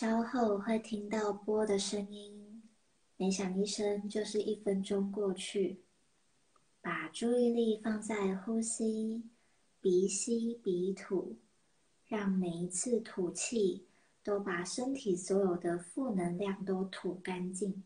[0.00, 2.62] 稍后会听到波的声音，
[3.18, 5.82] 每响一声就是一分钟过去。
[6.80, 9.24] 把注意力放在呼吸，
[9.78, 11.36] 鼻吸鼻吐，
[12.06, 13.88] 让每一次吐气
[14.24, 17.84] 都把身体所有的负能量都吐干净。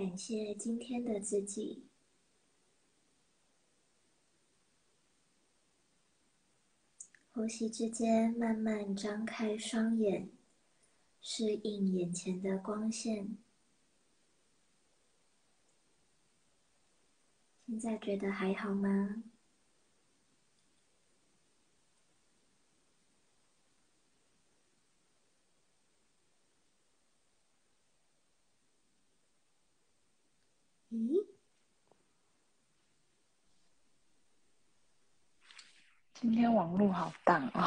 [0.00, 1.84] 感谢今天的自己。
[7.32, 10.30] 呼吸之间，慢慢张开双眼，
[11.20, 13.36] 适应眼前的光线。
[17.66, 19.22] 现在觉得还好吗？
[36.20, 37.66] 今天网络好淡哦。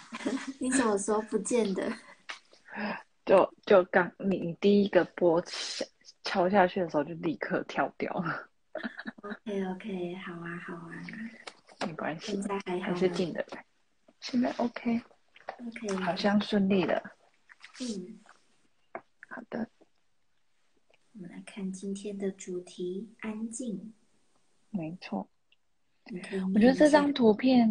[0.58, 1.92] 你什么时候不见的？
[3.26, 5.84] 就就刚你你第一个波敲
[6.24, 8.48] 敲下去的时候，就立刻跳掉了。
[9.20, 11.04] OK OK，好啊好啊，
[11.86, 13.62] 没关系，现在还好还是吗进得来。
[14.20, 16.98] 现在 OK，OK，好像顺利了。
[17.78, 18.18] 嗯，
[19.28, 19.68] 好的，
[21.12, 23.92] 我们来看今天的主题：安静。
[24.70, 25.28] 没错。
[26.54, 27.68] 我觉得这张图片，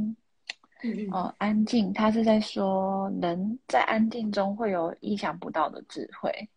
[0.83, 6.49] 嗯嗯哦，安静，他是在说人在安静中会有意想不到的智慧。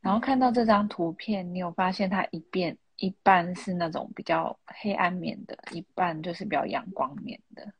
[0.00, 7.72] 然后看到这张图片，你有发现它一遍一半是那种比较黑暗面的，一半就是比较阳光面的。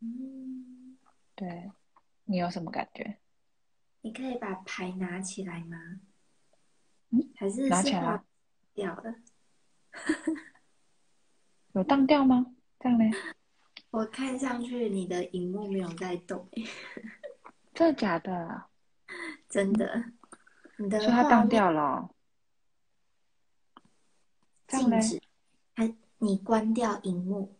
[0.00, 0.96] 嗯，
[1.34, 1.70] 对，
[2.24, 3.16] 你有什么感觉？
[4.02, 6.00] 你可以把牌拿起来吗？
[7.10, 8.20] 嗯，还是拿起来
[8.74, 9.14] 掉了？
[11.72, 12.54] 有荡掉吗？
[12.86, 13.16] 这样呢？
[13.90, 16.48] 我看上去你的荧幕没有在动，
[17.74, 18.64] 真的假的？
[19.48, 20.12] 真的，
[20.76, 22.10] 你的所以它当掉了？
[24.68, 25.20] 静止，
[25.74, 27.56] 还你关掉荧幕，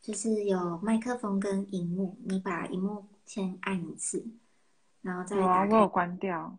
[0.00, 4.26] 就是有麦克风跟荧幕，你把荧幕先按一次，
[5.02, 6.58] 然后再我有关掉，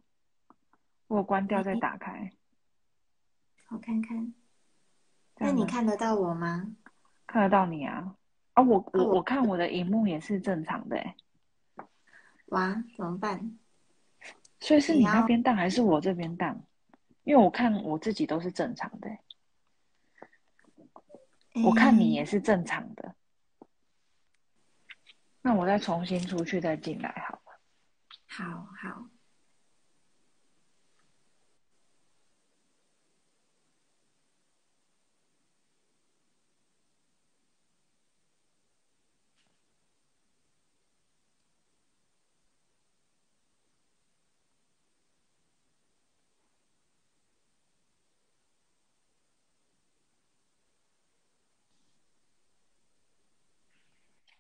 [1.08, 2.32] 我有关掉再打开。
[3.70, 4.34] 我看看。
[5.38, 6.76] 那你看得到我吗？
[7.30, 8.16] 看得到你啊？
[8.54, 11.16] 啊，我我哦我我看我的荧幕也是正常的欸
[12.48, 13.56] 哇，怎么办？
[14.60, 16.60] 所以是你那边荡还是我这边荡？
[17.24, 19.20] 因为我看我自己都是正常的欸，
[21.64, 23.14] 我看你也是正常的。
[25.44, 27.60] 那我再重新出去再进来好了。
[28.26, 29.09] 好好，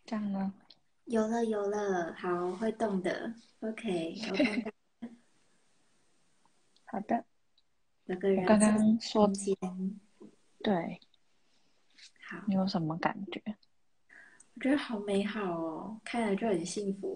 [0.10, 0.52] 这样呢？
[1.06, 3.32] 有了有了，好，会动的。
[3.60, 4.72] OK，我看到
[6.86, 7.24] 好的，
[8.06, 9.56] 有个人我刚在刚说中间。
[10.64, 11.00] 对
[12.28, 13.40] 好，你有什么感觉？
[14.56, 17.16] 我觉得好美好哦，看了就很幸福。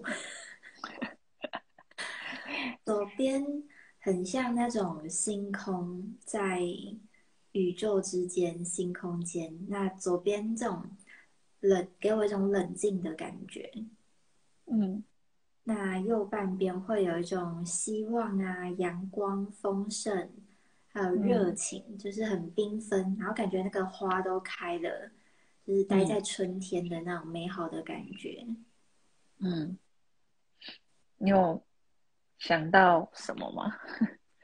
[2.84, 3.44] 左边
[3.98, 6.60] 很像那种星空在
[7.50, 10.88] 宇宙之间、星空间，那左边这种
[11.64, 13.70] 冷，给我一种冷静的感觉。
[14.66, 15.02] 嗯
[15.64, 20.30] 那右半边会有一种希望啊、阳光、丰盛，
[20.88, 25.10] 还有热情，就是很缤纷，然后感觉那个花都开了，
[25.66, 28.46] 就是待在春天的那种美好的感觉。
[29.38, 29.78] 嗯，
[31.16, 31.62] 你有
[32.38, 33.74] 想到什么吗？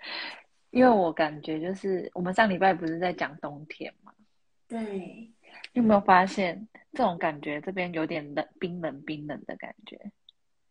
[0.71, 4.15] 因为我感觉就是我们上礼拜不是在讲冬天嘛，
[4.67, 5.31] 对，
[5.73, 7.61] 你有没有发现这种感觉？
[7.61, 9.99] 这边有点冷，冰冷冰冷的感觉。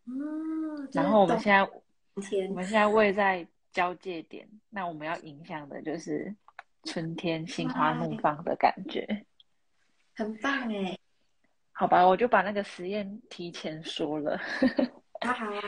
[0.05, 6.33] 嗯，然后我们现在我们现在位在交界点，那我们要影响的就是
[6.83, 9.25] 春天心花怒放的感觉。
[10.15, 10.97] 很棒哎，
[11.71, 14.37] 好吧，我就把那个实验提前说了。
[15.21, 15.61] 好 好啊，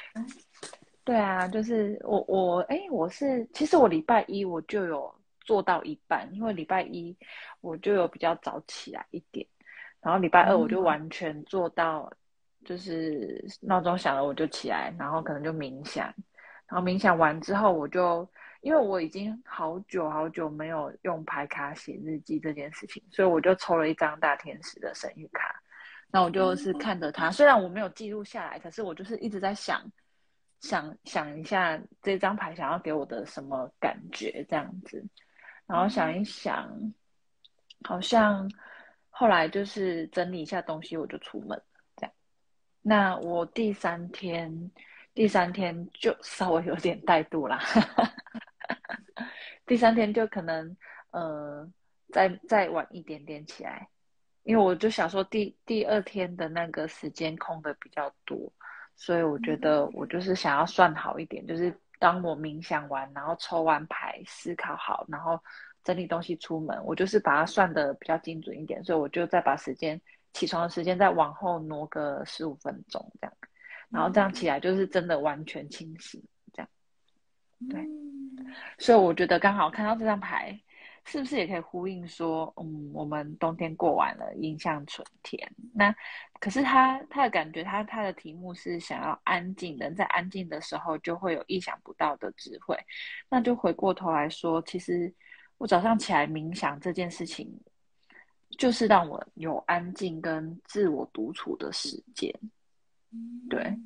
[1.05, 7.15] 对啊，就是我我哎，我是其实我礼拜一我就有做到一半，因为礼拜一
[7.59, 9.45] 我就有比较早起来一点，
[9.99, 10.83] 然后礼拜二我就嗯。
[10.83, 12.11] 完全做到，
[12.63, 16.05] 就是闹钟响了我就起来，然后可能就冥想，
[16.67, 18.27] 然后冥想完之后我就
[18.61, 25.61] 因为我已经好久好久没有用牌卡写日记这件事情，所以我就抽了一张大天使的神谕卡，
[26.11, 29.81] 那我就是看着它，虽然我没有记录下来，可是我就是一直在想。
[30.61, 35.03] 想想一下这张牌想要给我的什么感觉，这样子，
[35.71, 36.69] 然后想一想，
[37.83, 38.51] 好像
[39.09, 41.61] 后来就是整理一下东西，我就出门，
[41.95, 42.13] 这样。
[42.81, 44.69] 那我第三天，
[45.13, 47.57] 第三天就稍微有点怠惰啦，
[49.65, 50.75] 第三天就可能
[51.11, 51.65] 呃
[52.09, 53.87] 再再晚一点点起来，
[54.43, 58.51] 因为我就想说第第二天的那个时间空的比较多。
[58.97, 65.39] 所以我觉得我就是想要算好一点，就是当我冥想完，然后抽完牌，思考好，然后
[65.83, 70.01] 整理东西出门，我就是把它算的比较精准一点，所以我就再把时间
[70.33, 73.33] 起床的时间再往后挪个十五分钟这样，
[73.91, 76.19] 然后这样起来就是真的完全清醒
[76.51, 76.69] 这样。
[77.69, 78.51] 对嗯。
[78.79, 80.59] 所以我觉得刚好看到这张牌，
[81.05, 85.51] 是不是也可以呼应说，嗯，我们冬天过完了，迎向春天。
[85.73, 85.93] 那
[86.39, 92.77] 可是他他的感觉，他他的题目是想要安静的，在安静的时候就会有意想不到的智慧。
[93.29, 95.13] 那就回过头来说，其实
[95.57, 97.59] 我早上起来冥想这件事情，
[98.57, 102.33] 就是让我有安静跟自我独处的时间。
[103.49, 103.77] 对，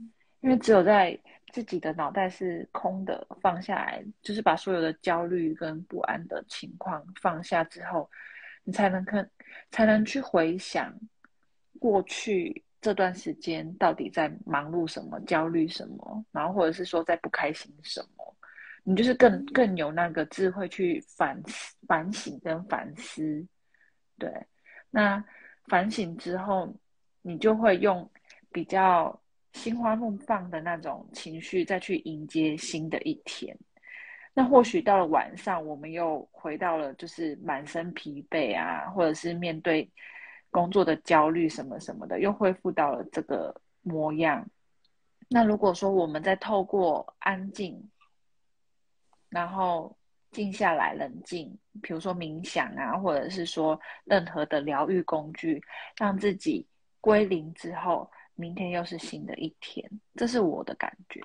[0.42, 1.18] 因为只有在
[1.56, 8.12] 自己的脑袋是空的，放下来，就是把所有的焦虑跟不安的情况放下之后，
[8.66, 9.32] 你才能看，
[9.72, 10.94] 才能去回想
[11.80, 18.36] 过去这段时间到底在忙碌什么、焦虑什么，然后或者是说在不开心什么，
[18.84, 23.48] 你就是更更有那个智慧去反思、反省跟反思
[24.20, 24.30] 对，
[24.90, 25.24] 那
[25.68, 26.76] 反省之后，
[27.22, 28.12] 你就会用
[28.52, 29.18] 比较
[29.56, 33.58] 心花怒放的那种情绪再去迎接新的一天。
[34.34, 39.90] 那或许到了晚上，我们又回到了就是满身疲惫啊，或者是面对
[40.52, 44.46] 工作的焦虑什么什么的，又恢复到了这个模样。
[45.30, 47.82] 那如果说我们在透过安静，
[49.30, 49.98] 然后
[50.32, 55.64] 静下来冷静，比如说冥想啊，或者是说任何的疗愈工具，
[55.98, 56.68] 让自己
[57.00, 61.22] 归零之后，明天又是新的一天，这是我的感觉。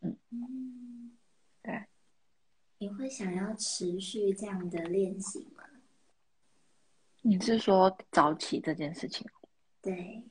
[0.00, 1.16] 嗯，
[1.62, 1.84] 对。
[2.78, 5.64] 你会想要持续这样的练习吗？
[7.22, 9.28] 你是说早起这件事情？
[9.82, 10.24] 对，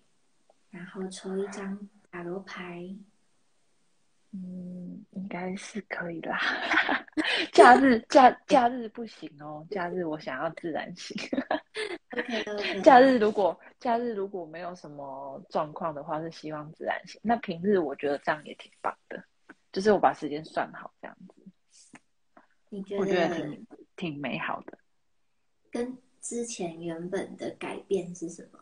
[0.69, 2.96] 然后抽一张塔罗牌。
[4.44, 6.38] 嗯，应该是可以啦。
[7.51, 11.17] 假日假假日不行哦，假日我想要自然醒。
[12.84, 17.20] 假日如果假日如果没有什么状况的话，是希望自然醒。
[17.24, 19.24] 那平日我觉得这样也挺棒的，
[19.72, 21.44] 就是我把时间算好这样子。
[22.70, 23.01] 你觉得？
[23.01, 24.77] 我觉得挺挺美好的。
[25.72, 28.60] 跟之前原本的改变是什么？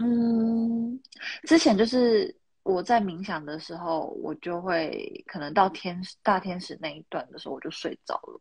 [0.00, 1.00] 嗯，
[1.42, 2.34] 之前就是
[2.68, 8.40] 我在冥想的时候，我就会可能到天大天使那一段的时候，我就睡着了。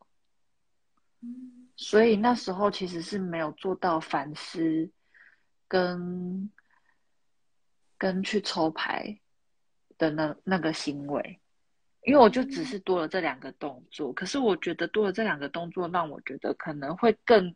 [1.21, 4.91] 嗯，所以那时候其实是没有做到反思
[5.67, 6.51] 跟
[7.97, 9.17] 跟去抽牌
[9.97, 11.39] 的那那个行为。
[12.03, 17.55] 因为我就只是多了这两个动作，可是我觉得多了这两个动作，让我觉得可能会更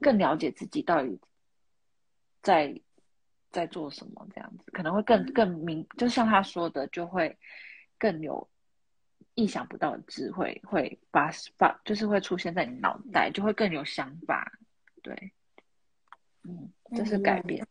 [0.00, 1.18] 更了解自己到底
[2.42, 2.80] 在
[3.56, 7.34] 在做什么，这样子可能会更更明，就像他说的，就会
[7.98, 8.46] 更有
[9.34, 14.52] 意想不到的智慧，会把把就是会出现在你脑袋，就会更有想法。
[15.02, 15.32] 对，
[16.44, 17.66] 嗯，这是改变。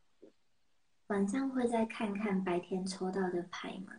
[1.08, 3.94] 晚上会再看看白天抽到的牌吗？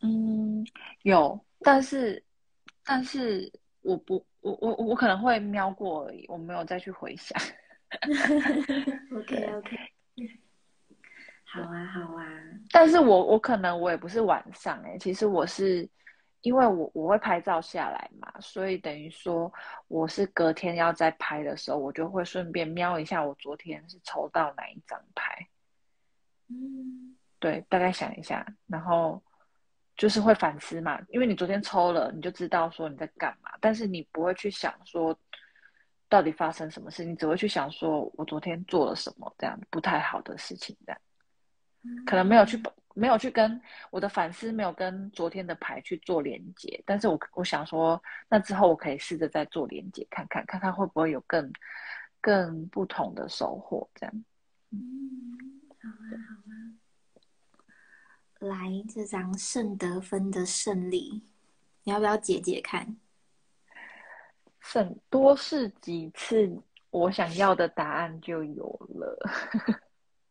[0.00, 0.66] 嗯，
[1.02, 2.24] 有，但是，
[2.82, 7.38] 但是我不，我我我可能会瞄过而已，我没有再去回想。
[9.14, 9.76] OK OK，
[11.44, 12.24] 好啊好啊。
[12.70, 15.88] 但是我我可能我也不是晚上哎，其实我是
[16.40, 19.52] 因为我我会拍照下来嘛，所以等于说
[19.88, 25.46] 我是隔天要再拍的时候，我就会顺便瞄一下我昨天是抽到哪一张牌。
[26.48, 29.22] 嗯，对，大概想一下，然后。
[29.94, 35.16] 就是会反思嘛，因为你昨天抽了，你就知道说你在干嘛，但是你不会去想说
[36.12, 41.00] 到底发生什么事，你只会去想说我昨天做了什么这样不太好的事情，这样
[42.04, 42.62] 可能没有去
[42.94, 43.58] 没有去跟
[43.90, 51.50] 我的反思没有跟昨天的牌去做连接，但是我我想说，那之后我可以试着再做连接，看看看看会不会有更
[52.20, 54.24] 更不同的收获，这样。
[54.70, 54.78] 嗯，
[55.80, 56.52] 好啊，好啊。
[58.38, 61.22] 来这张圣德芬的胜利，
[61.84, 62.96] 你要不要解解看？
[64.62, 66.50] 胜多试几次，
[66.90, 68.64] 我想要的答案就有
[68.94, 69.18] 了。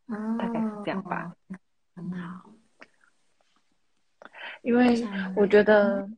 [0.39, 1.35] 大概是这样吧。
[1.95, 2.50] 很好。
[4.61, 6.09] 因为我觉得，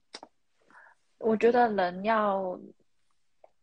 [1.17, 2.59] 我觉得人要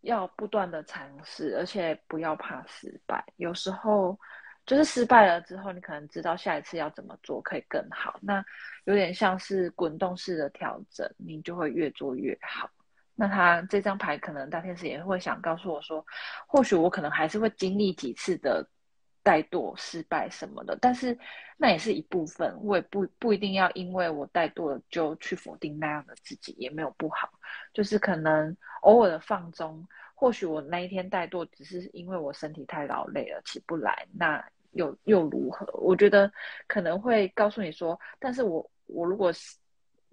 [0.02, 3.24] 要不断的尝试，而且不要怕失败。
[3.36, 4.18] 有时候。
[4.66, 8.16] 就是失败了之后，你可能知道下一次要怎么做可以更好。
[8.22, 8.44] 那
[8.84, 12.70] 有点像是滚动式的调整，你就会越做越好。
[13.20, 16.02] 那他这张牌可能大天使也会想告诉我说，
[16.46, 18.66] 或许我可能还是会经历几次的
[19.22, 21.16] 怠惰、失败什么的，但是
[21.58, 22.58] 那也是一部分。
[22.62, 27.28] 我也不不一定要因为我怠惰了就去否定那样的自己，也没有不好。
[27.74, 34.06] 就是可能偶尔的放纵，或许我那一天怠惰只是因为我身体太劳累了，起不来。
[34.14, 35.66] 那又又如何？
[35.74, 36.32] 我觉得
[36.66, 39.58] 可能会告诉你说，但是我我如果是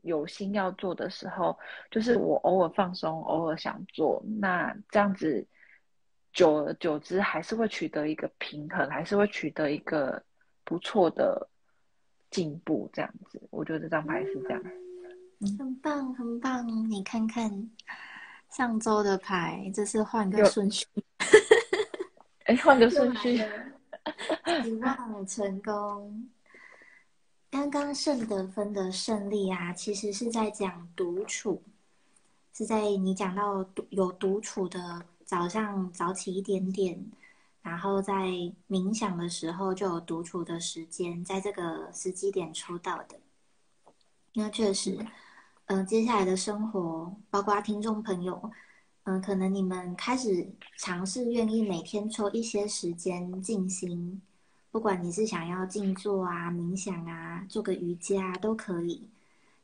[0.07, 1.55] 有心要做的时候，
[1.91, 5.45] 就是我偶尔放松，偶尔想做，那这样子
[6.33, 10.23] 久而久之还是会取得一个平衡，还是会取得一个
[10.63, 11.47] 不错的
[12.31, 12.89] 进步。
[12.91, 14.63] 这样子，我觉得这张牌是这样，
[15.59, 16.67] 很棒很棒。
[16.89, 17.69] 你看看
[18.49, 20.87] 上周的牌，这是换个顺序，
[22.45, 23.43] 哎，换个 顺序。
[24.63, 26.29] 希望成功。
[27.57, 31.63] 刚刚圣德芬的胜利啊，其实是在讲独处，
[32.53, 37.03] 是在你讲到有独处的早上早起一点点，
[37.63, 38.27] 然后在
[38.69, 43.19] 冥想的时候就有独处的时间，在这个时机点抽到的。
[44.33, 45.03] 那确实，
[45.65, 48.51] 嗯，接下来的生活，包括听众朋友，
[49.05, 50.47] 嗯，可能你们开始
[50.77, 54.21] 尝试愿意每天抽一些时间静心，
[54.77, 59.09] 不管你是想要静坐啊、冥想啊、做个瑜伽都可以。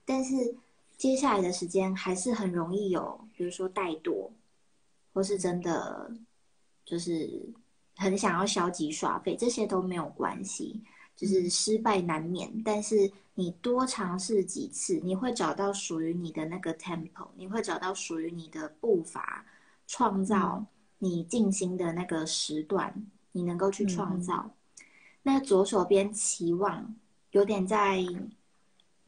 [0.04, 0.56] 但是
[0.98, 4.32] 接下来的时间还是很容易有，比如说怠惰，
[5.14, 6.12] 或是真的
[6.84, 7.30] 就是
[7.96, 10.82] 很想要消极耍废，这些都没有关系，
[11.16, 12.52] 就是失败难免。
[12.66, 19.46] 但是你多尝试几次，你会找到属于你的那个 tempo，你会找到属于你的步伐，
[19.86, 20.66] 创造
[20.98, 24.50] 你静心的那个时段，你能够去创造。
[25.24, 26.96] 那左手边期望
[27.32, 28.06] 有点在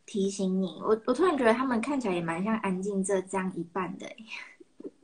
[0.05, 4.07] 提醒你，我我突然觉得他们看起来也蛮像安静这这样一半的，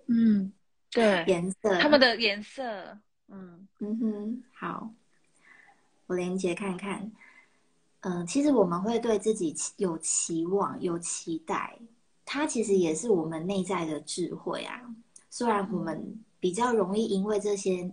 [0.07, 0.51] 嗯，
[0.91, 4.93] 对， 颜色，他们的颜色，嗯嗯哼，好，
[6.07, 7.11] 我连接看看。
[8.01, 11.77] 嗯，其实我们会对自己有期望、有期待，
[12.25, 14.81] 它其实也是我们内在的智慧啊。
[15.29, 17.91] 虽然我们比较容易因为这些，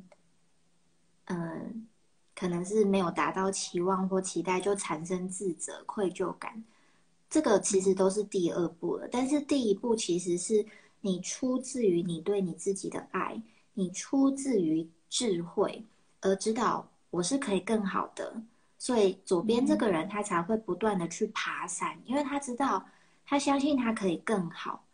[1.27, 1.88] 嗯，
[2.39, 6.63] 可能是没有达到期望或期待，就产生自责、愧疚感。
[7.29, 10.65] 这个其实都是第二步了，但是第一步其实是
[11.01, 13.43] 你出自于你对你自己的爱，
[13.75, 15.85] 你出自于智慧，
[16.21, 18.41] 而知道我是可以更好的。
[18.79, 22.87] 所以左边这个人他才会不断的去爬山，因为他知道，
[23.27, 24.85] 他相信他可以更好，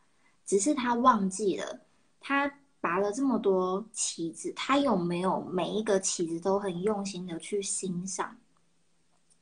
[0.47, 1.79] 只是他忘记了，
[2.21, 2.51] 他
[2.85, 8.37] 拔了这么多旗子，他有没有每一个旗子都很用心的去欣赏？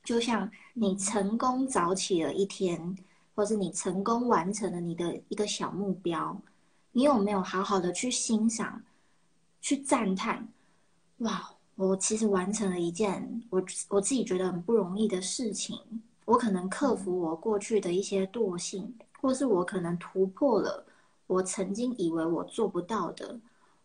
[0.01, 2.97] 就像你成功早起了一天，
[3.35, 6.39] 或是你成功完成了你的一个小目标，
[6.93, 8.81] 你有没有好好的去欣赏，
[9.59, 10.47] 去赞叹？
[11.17, 11.49] 哇！
[11.75, 15.77] 我其实完成了一件我我自己觉得很不容易的事情，
[16.23, 20.85] 我可能克服我过去的一些惰性，或是我可能突破了
[21.27, 23.39] 我曾经以为我做不到的。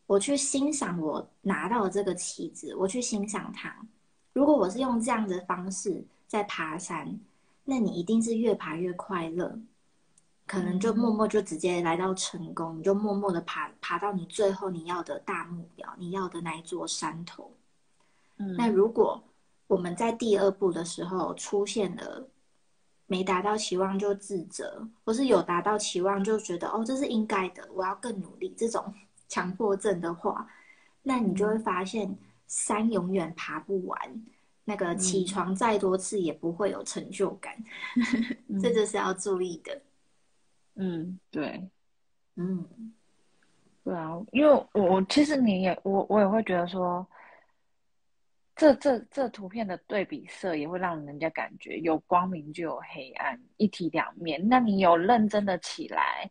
[0.06, 3.76] 我去欣赏我拿到这个旗子，我去欣赏它。
[4.32, 7.20] 如果我是用这样的方式在爬山，
[7.64, 9.58] 那你一定是越爬越快乐，
[10.46, 17.52] 可能就默默就直接来到成功，你就默默的爬爬到你最后你要的大目标，你要的那一座山头。
[18.38, 19.22] 嗯那如果
[19.66, 22.26] 我们在第二步的时候出现了
[23.08, 28.94] 没达到期望就自责，或是有达到期望就觉得哦这是应该的，我要更努力，这种
[29.28, 30.46] 强迫症的话，
[31.02, 32.16] 那你就会发现
[32.46, 33.98] 山永远爬不完，
[34.64, 37.56] 那个起床再多次也不会有成就感，
[38.62, 39.80] 这就是要注意的。
[40.76, 41.66] 嗯，对，
[42.36, 42.92] 嗯，
[43.82, 47.06] 对啊，因为我其实你也我我也会觉得说。
[48.58, 54.48] 这这这图片的对比色也会让人家感觉有光明就有黑暗，一体两面。
[54.48, 56.28] 那你有认真的起来，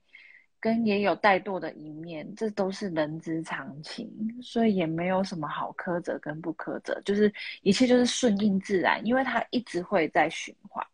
[0.60, 4.12] 跟也有怠惰的一面，这都是人之常情，
[4.42, 10.86] 所以也没有什么好苛责跟不苛责，就是一切就是顺应自然，因为它一直会在循环。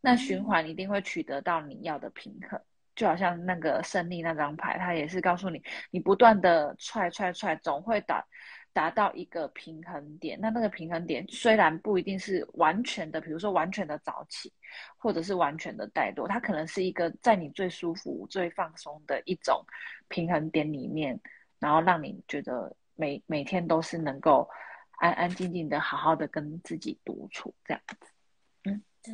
[0.00, 2.60] 那循环一定会取得到你要的平衡，
[2.96, 8.26] 就好像那个胜利那张牌，它也是告诉你，你不断的踹踹踹，总会打。
[8.76, 14.52] 达到一个平衡点，那那个平衡点虽然不一定是完全的，比如说完全的早起，
[14.98, 19.64] 或者是完全的怠惰，它可能是一个在你最舒服、最放松的一种
[20.08, 21.18] 平衡点里面，
[21.58, 24.46] 然后让你觉得每每天都是能够
[24.98, 27.96] 安安静静的、好好的跟自己独处这样子。
[28.64, 29.10] 嗯，对，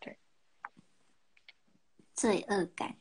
[0.00, 0.18] 对，
[2.14, 2.96] 罪恶感，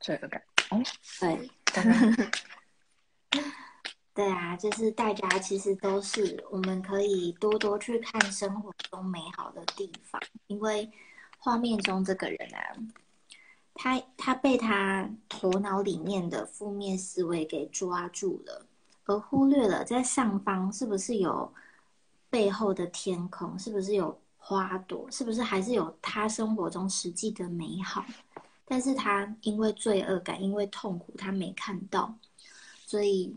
[0.00, 0.82] 罪恶感，哦，
[1.20, 1.50] 对。
[4.14, 10.90] 对啊，就是大家其实都是，我们可以多多去看生活中美好的地方，因为
[11.38, 12.76] 画面中这个人啊，
[13.74, 18.66] 他他被他头脑里面的负面思维给抓住了，
[19.06, 21.50] 而忽略了在上方是不是有
[22.28, 28.04] 背后的天空，是不是有花朵，是不是还是有他生活中实际的美好，
[28.66, 32.14] 但是他因为罪恶感，因为痛苦，他没看到，
[32.92, 33.34] 所以。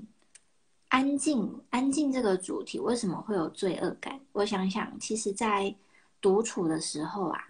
[0.89, 4.17] 安静，安静这个主题为什么会有罪恶感？
[4.31, 5.75] 我想想，其实，在
[6.21, 7.47] 独处的时候啊，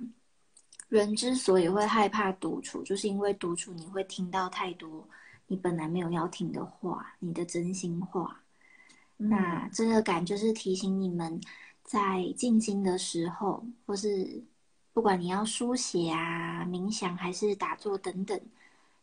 [0.87, 5.07] 人之所以会害怕独处，就是因为独处你会听到太多
[5.47, 8.41] 你本来没有要听的话，你的真心话。
[9.17, 11.39] 那罪恶感就是提醒你们，
[11.83, 14.43] 在静心的时候，或是
[14.91, 18.41] 不管你要书写啊、冥想还是打坐等等。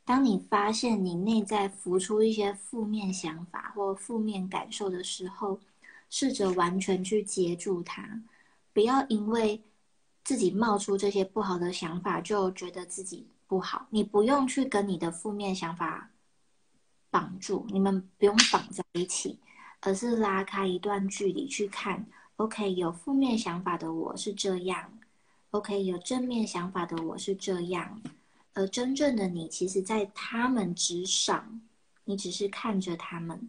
[0.05, 5.61] 当你发现你内在浮出一些负面想法或负面感受的时候，
[6.11, 8.21] 试着完全去接住它，
[8.73, 9.63] 不要因为
[10.25, 16.11] 自己冒出这些不好的想法就觉得自己不好，你不用去跟你的负面想法
[17.11, 19.39] 绑住，你们不用绑在一起，
[19.81, 22.07] 而是拉开一段距离去看。
[22.37, 24.93] OK，有负面想法的我是这样
[25.51, 28.01] ；OK，有正面想法的我是这样。
[28.55, 31.63] 而真正的你，其实在他们之上，
[32.05, 33.49] 你只是看着他们。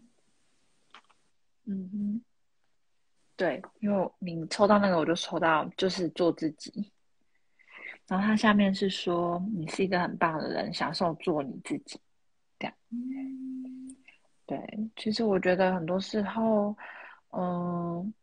[1.65, 2.21] 嗯哼，
[3.35, 6.91] 对，因为你抽到那个，我就抽到就是做自己。
[8.07, 11.99] 然后它下面是说，你是一个很棒的人，享受做你自己。
[12.59, 12.75] 这样，
[14.45, 16.75] 对，其实我觉得很多时候，
[17.31, 18.13] 嗯，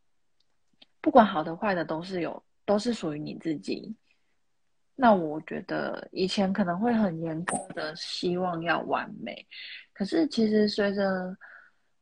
[1.01, 3.95] 不管好的坏的，都是有，都是属于你自己。
[5.01, 9.47] 那我觉得以前可能会很严格的希望要完美，
[9.95, 11.35] 可是其实随着，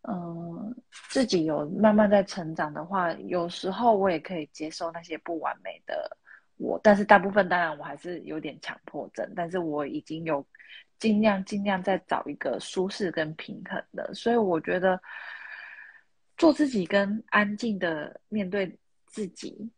[0.03, 0.75] 嗯，
[1.09, 6.11] 自己有慢慢在成长的话，有时候我也可以接受那些不完美的
[6.57, 10.45] 我，但是大部分当然我还是有点强迫症，但是我已经有
[10.99, 15.01] 尽量尽量在找一个舒适跟平衡的，所以我觉得
[16.37, 19.71] 做自己跟安静的面对自己，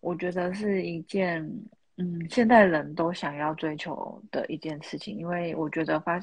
[0.00, 1.50] 我觉得是一件。
[2.00, 6.20] 嗯，现代人都想要追求的一件事情，因为我觉得发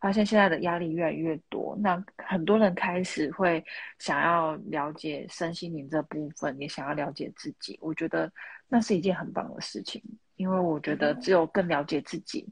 [0.00, 3.62] 发现现在的压力越来越多，那很多人开始会
[3.98, 7.78] 想要了解身心灵这部分，也想要了解自己。
[7.82, 8.32] 我觉得
[8.68, 10.02] 那是一件很棒的事情，
[10.36, 12.50] 因为我觉得只有更了解自己，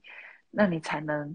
[0.50, 1.34] 那你才能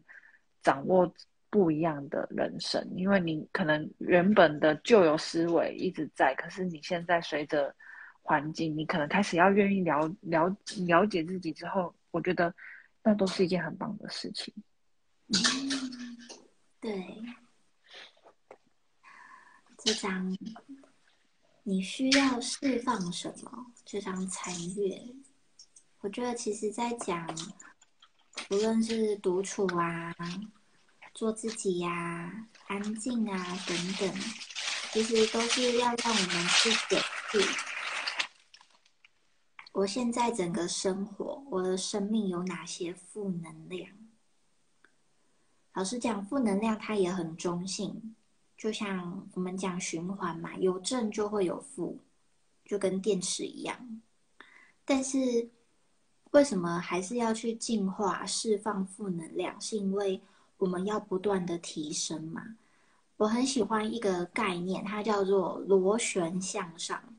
[0.61, 1.11] 掌握
[1.49, 2.87] 不一样的人生。
[2.95, 7.75] 因为你可能原本的旧有思维一直在，可是你现在随着。
[8.21, 12.53] 环境，你可能开始要愿意了了了解自己之后，我觉得
[13.03, 14.53] 那都是一件很棒的事情。
[15.27, 15.37] 嗯
[16.79, 17.21] 对，
[19.83, 20.35] 这张
[21.63, 23.67] 你需要释放什么？
[23.85, 24.99] 这张残月，
[25.99, 27.27] 我觉得其实在讲，
[28.49, 30.11] 无论是独处啊、
[31.13, 34.13] 做自己呀、安静啊等等，
[34.91, 37.70] 其实都是要让我们去检视。
[39.73, 43.89] 我现在整个生活，我的生命有哪些负能量？
[45.73, 48.13] 老实讲，负能量它也很中性，
[48.57, 51.99] 就像我们讲循环嘛，有正就会有负，
[52.65, 54.01] 就跟电池一样。
[54.83, 55.49] 但是
[56.31, 59.59] 为什么还是要去净化、释放负能量？
[59.61, 60.21] 是因为
[60.57, 62.57] 我们要不断的提升嘛。
[63.15, 67.10] 我很喜欢一个概念，它叫做螺旋向上。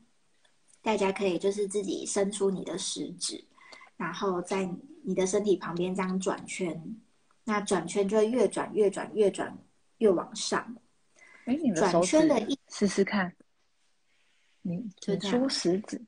[0.83, 3.43] 大家可以就是自己伸出你的食指，
[3.95, 4.69] 然后在
[5.03, 6.95] 你的身体旁边这样转圈，
[7.45, 9.57] 那转圈就会越转越转越转
[9.99, 10.75] 越往上。
[11.45, 13.33] 哎，你的手指试试看，
[14.61, 16.01] 你就出食指，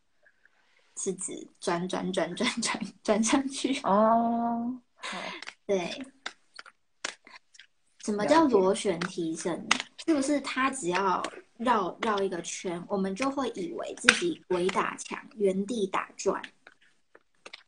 [0.97, 3.79] 食指转转转转转转上去。
[3.83, 5.17] 哦，好，
[5.65, 6.05] 对。
[7.99, 9.67] 什么叫螺旋提升？
[10.05, 11.23] 是不是它只要？
[11.57, 16.41] 绕绕一个圈，我们就会以为自己鬼打墙，原地打转。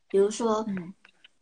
[0.10, 0.94] 比如说，嗯，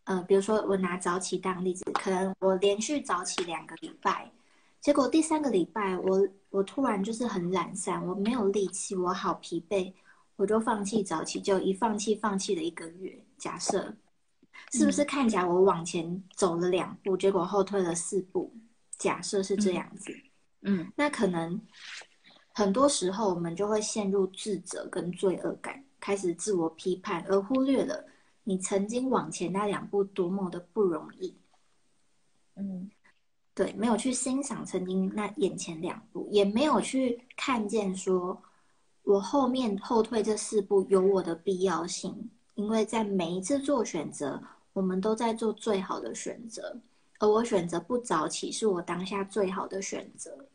[0.03, 4.31] 呃，比如说我拿早起当例子，可能我连续早起两个礼拜，
[4.79, 9.93] 结果第三个礼拜我我突然就是很懒散，我没有力气，我好疲惫，
[10.35, 13.23] 我就放弃早起，就一放弃放弃了一个月。
[13.37, 13.95] 假设
[14.71, 18.53] 是不是看起来我往前走了两步，结果后退了四步？
[18.97, 20.15] 假设是这样子，
[20.61, 21.59] 嗯，那可能。
[22.57, 28.05] 很多时候，我们就会陷入自责跟罪恶感，开始自我批判，而忽略了
[28.45, 31.35] 你曾经往前那两步多么的不容易。
[32.55, 32.89] 嗯，
[33.53, 38.41] 对，没有去欣赏曾经那眼前两步，也没有去看见说，
[39.03, 44.41] 我后面后退这四步有我的必要性，因为在每一次做选择，
[44.71, 46.73] 我们都在做最好的选择，
[47.19, 50.47] 而我选择不早起，是我当下最好的选择。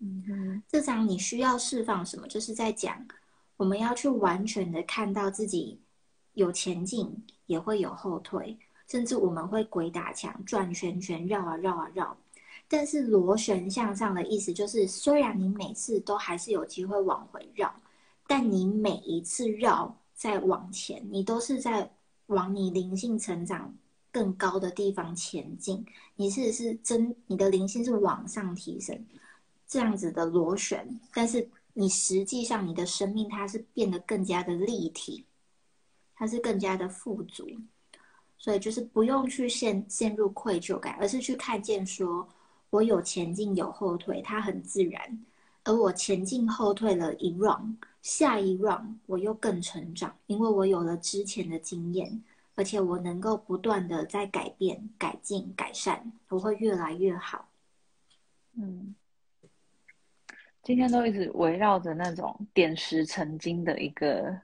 [0.00, 2.26] 嗯，这张你需要释放什么？
[2.28, 3.06] 就是在讲，
[3.56, 5.80] 我们要去完全的看到自己
[6.34, 12.16] 有前进，也会有后退，甚至我们会鬼打墙、转圈圈、绕啊绕啊绕。
[12.68, 17.72] 但是螺旋向上的意思就是，虽然你每次都还是有机会往回绕，
[18.26, 21.90] 但你每一次绕再往前，你都是在
[22.26, 23.74] 往你灵性成长
[24.10, 25.84] 更高的地方前进。
[26.16, 28.98] 你是是真，你的灵性是往上提升。
[29.66, 35.24] 这样子的螺旋，但是你实际上你的生命它是变得更加的立体，
[36.14, 37.48] 它是更加的富足，
[38.38, 42.28] 所以就是不用去陷陷入愧疚感，而是去看见说，
[42.70, 45.24] 我有前进有后退，它很自然，
[45.64, 52.22] 而我前进后退了一 round，下一 round 我又更成长，因为我有了之前的经验，
[52.54, 57.48] 而且我能够不断的在改变、改进、改善，我会越来越好。
[58.56, 58.94] 嗯，
[60.64, 64.36] 今天都一直围绕着那种点石成金的一个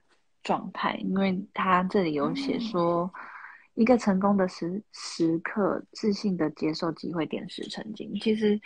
[0.43, 3.11] 状态，因为他这里有写说，
[3.73, 8.13] 一个成功的时时刻，自信的接受机会，点石成金。
[8.21, 8.59] 其实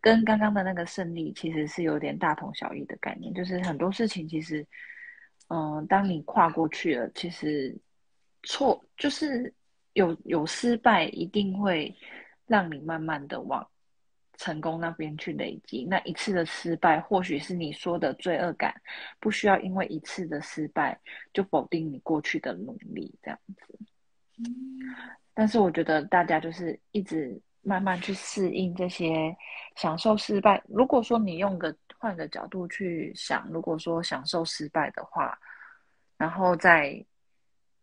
[0.00, 4.66] 跟刚刚的那个胜利其实是有点大同小异的概念，就是很多事情其实，
[5.48, 7.76] 嗯，当你跨过去了，其实。
[8.46, 9.50] 错就是
[9.94, 11.96] 有有失败，一定会
[12.46, 13.66] 让你慢慢的往
[14.36, 15.84] 成功那边去累积。
[15.84, 18.74] 那一次的失败，或许是你说的罪恶感，
[19.20, 20.98] 不需要因为一次的失败
[21.32, 23.78] 就否定你过去的努力，这样子。
[25.32, 29.36] 但是我觉得大家就是一直慢慢去适应这些，
[29.76, 30.62] 享受失败。
[30.68, 35.38] 如果说你用个换个角度去想，如果说享受失败的话，
[36.16, 37.04] 然后再。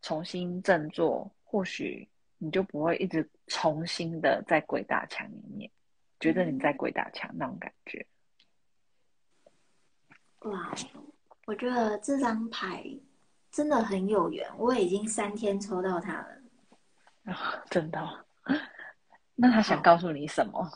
[0.03, 2.09] 重新振作，或许
[2.39, 5.69] 你就不会一直重新的在鬼打墙里面，
[6.21, 8.07] 觉得你在鬼打墙那种感觉。
[10.43, 10.73] 哇，
[11.45, 12.85] 我觉得这张牌
[13.51, 16.27] 真的很有缘，我已经三天抽到它了。
[17.25, 18.25] 啊，真的？
[19.35, 20.71] 那他想告诉你什么？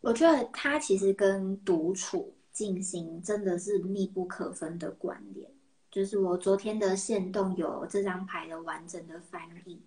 [0.00, 5.50] 我觉得他其实跟独处、静心真的是密不可分的关联。
[5.90, 9.82] 就是我昨天的线动有这张牌的完整的翻译，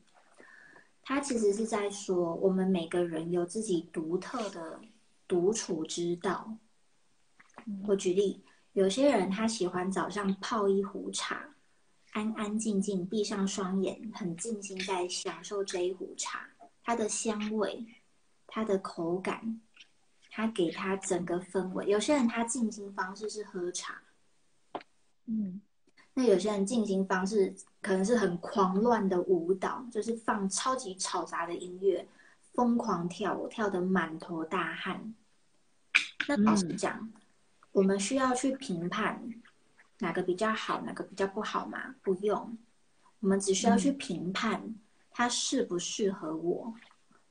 [1.03, 4.79] 它其实是在说我们每个人有自己独特的
[5.27, 6.57] 独处之道。
[7.87, 11.55] 我举例，有些人他喜欢早上泡一壶茶，
[12.11, 16.49] 安安静静闭上双眼，很静心在享受这一壶茶，
[16.83, 17.85] 它的香味，
[18.47, 19.61] 它的口感，
[20.31, 21.85] 它给他整个氛围。
[21.87, 24.01] 有些人他静心方式是喝茶，
[25.25, 25.61] 嗯。
[26.15, 32.07] 那有些人静心方式可能是很狂乱的舞蹈，就是放超级嘈杂的音乐，
[32.53, 35.13] 疯狂跳舞，跳得满头大汗。
[36.27, 37.11] 那老实讲，
[37.73, 39.21] 我们需要去评判
[39.99, 41.95] 哪个比较好，哪个比较不好吗？
[42.01, 42.57] 不用，
[43.19, 44.73] 我们只需要去评判
[45.11, 46.73] 它适不适合我，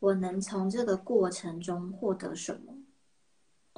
[0.00, 2.74] 我能从这个过程中获得什么？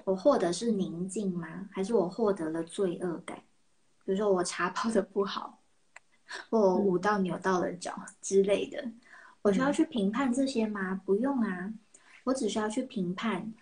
[0.05, 1.69] 我获得是宁静吗？
[1.71, 3.39] 还是我获得了罪恶感？
[4.05, 5.54] 比如说我茶泡的不好，
[6.51, 8.85] 或舞到扭到了脚之类的，
[9.43, 11.01] 我需要去评判这些吗？
[11.05, 11.73] 不用啊，
[12.25, 13.53] 我只需要去评判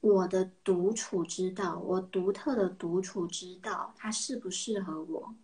[0.00, 5.34] 我的独处之道，我独特的独处之道，它适不适合我？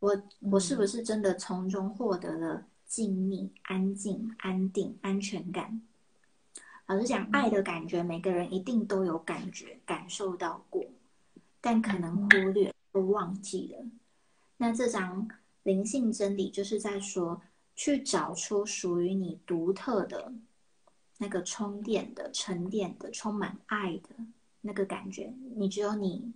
[0.00, 5.80] 我我是不是真的从中获得了静谧、安静、安定、安全感？
[6.86, 10.84] 老实讲，爱的感觉，每个人一定都有感觉、感受到过，
[11.60, 12.72] 但可能忽略。
[12.94, 13.86] 或忘记了，
[14.58, 15.26] 那这张
[15.62, 17.40] 灵性真理就是在说，
[17.74, 20.32] 去找出属于你独特的
[21.18, 24.08] 那个充电的、沉淀的、充满爱的
[24.60, 25.32] 那个感觉。
[25.56, 26.32] 你只有你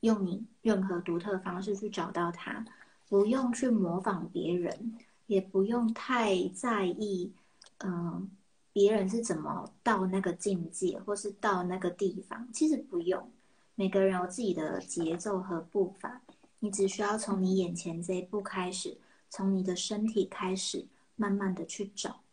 [0.00, 2.64] 用你任何独特的方式去找到它，
[3.08, 7.32] 不用去模仿别人，也不用太在意，
[7.78, 8.30] 嗯，
[8.72, 12.48] 别人是怎么到那个境界，或是到那个地方。
[12.52, 13.28] 其实不用。
[13.74, 16.20] 每个人有自己的节奏和步伐，
[16.60, 22.24] 你只需要从你眼前这一步开始，从你的身体开始，慢慢的去找。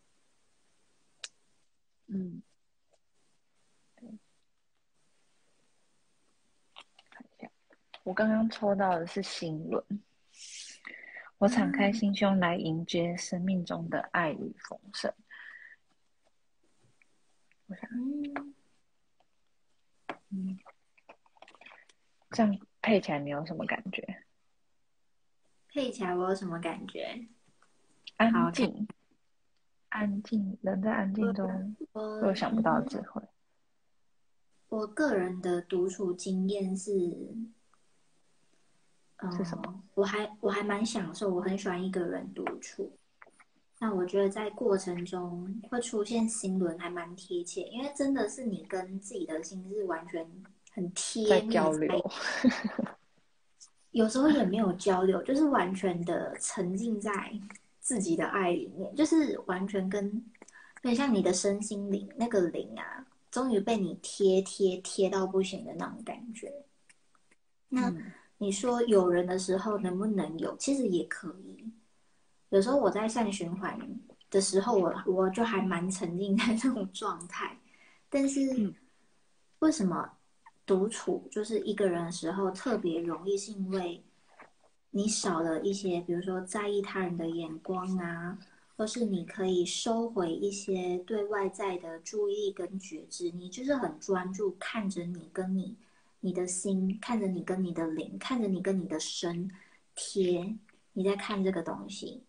[2.08, 2.42] 嗯，
[3.96, 4.10] 看
[7.24, 7.50] 一下，
[8.04, 9.84] 我刚刚抽到的是心轮，
[11.38, 15.14] 我敞开心胸来迎接生命中的爱与丰盛。
[17.68, 17.90] 我想，
[20.30, 20.60] 嗯。
[22.32, 24.24] 这样配起来你有什么感觉？
[25.74, 27.28] 配起来我有什么感觉？
[28.18, 28.88] 安静，
[29.90, 31.76] 安静，人在安静中
[32.22, 33.20] 又想不到的智慧。
[34.70, 36.92] 我个人的独处经验是，
[39.36, 39.84] 是什么？
[39.96, 42.96] 我还我还蛮享受，我很喜欢一个人独处。
[43.80, 50.30] 那我觉得在过程中会出现心轮，还蛮贴切，因为真的是你跟自己的心是完全。
[50.76, 52.12] 很贴交流，
[53.92, 57.32] 有时候也没有交流，就是完全的沉浸在
[57.80, 60.22] 自己的爱里面，就是完全跟，
[60.84, 66.52] 很像你的身心灵那个灵啊，终于被你贴贴贴到不行的那种感觉。
[67.70, 67.90] 那
[68.40, 70.58] 你说有人的时候能不能有？
[70.58, 71.72] 其实也可以。
[72.50, 73.80] 有时候我在善循环
[74.30, 77.58] 的时候，我我就还蛮沉浸在这种状态，
[78.10, 78.74] 但是
[79.60, 80.12] 为什么？
[80.66, 84.04] 独处就是一个人的时候特别容易，是因为
[84.92, 88.40] 你少了一些，比如说在意他人的眼光啊，
[88.76, 95.78] 或是你可以收回一些对外在的注意力跟觉知，你就是很专注看着你跟你
[96.22, 99.52] 你的心，看着你跟你的灵，看着你跟你的身
[99.94, 100.58] 贴，
[100.94, 102.24] 你在看这个东西。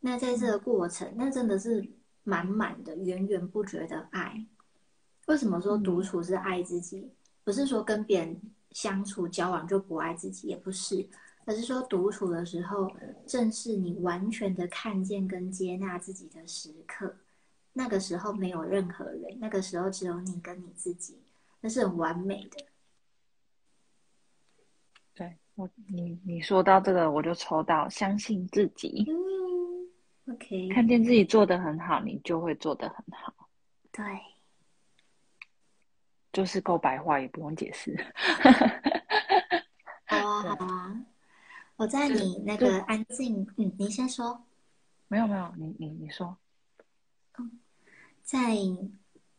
[0.00, 1.86] 那在这个过程，那真的是
[2.22, 4.46] 满满的、源源不绝的爱。
[5.26, 7.10] 为什么说独处是爱自己？
[7.46, 8.36] 不是说跟别人
[8.72, 11.06] 相处交往就不爱自己，也不是。
[11.44, 12.90] 而是说，独处的时候，
[13.24, 17.14] 正是你完全的看见跟接纳自己的时刻。
[17.72, 21.16] 那个时候没有任何人，那个时候只有你跟你自己，
[21.60, 22.66] 那是很完美的。
[25.14, 29.04] 对我，你你说到这个，我就抽到相信自己。
[29.06, 33.32] 嗯，OK，看见自己做的很好，你就会做的很好。
[33.92, 34.04] 对，
[36.36, 37.96] 就是够白话，也不用解释。
[40.04, 41.06] 好啊，好啊。
[41.76, 44.44] 我在你那个安静，嗯，你先说。
[45.08, 46.36] 没有没有，你你你说。
[47.38, 47.58] 嗯，
[48.22, 48.54] 在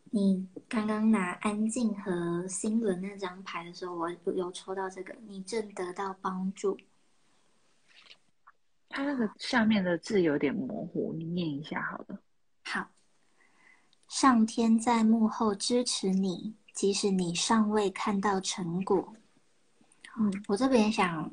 [0.09, 6.79] 你刚刚拿安静和心轮那张牌的时候，我有抽到这个，你正得到帮助。
[8.89, 12.19] 它那个下面的字有点模糊，你念一下好了。
[12.63, 12.89] 好，
[14.07, 19.11] 上天在幕后支持你，即使你尚未看到成果。
[20.19, 21.31] 嗯，我这边想。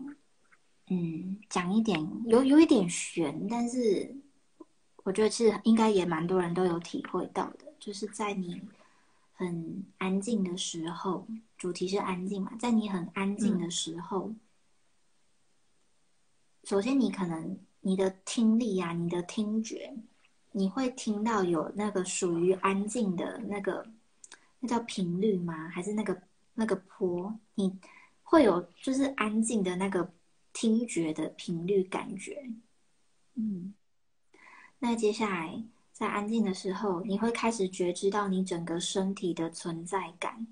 [0.89, 4.15] 嗯，讲一点有有一点悬，但是
[5.03, 8.61] 我觉得是应该也蛮多人都有体会到的，就是在你
[9.33, 11.27] 很安静的时候，
[11.57, 14.31] 主题是安静嘛，在你很安静的时候，
[16.65, 19.95] 首先你可能你的听力啊，你的听觉，
[20.53, 23.87] 你会听到有那个属于安静的那个，
[24.65, 25.69] 那叫频率吗？
[25.69, 26.23] 还是那个
[26.55, 27.39] 那个坡？
[27.55, 27.79] 你
[28.23, 30.11] 会有就是安静的那个。
[30.57, 32.49] 听觉的频率感觉，
[33.35, 33.75] 嗯，
[34.79, 40.47] 那接下来在安静的时候，你会开始觉知到你整个身体的存在感，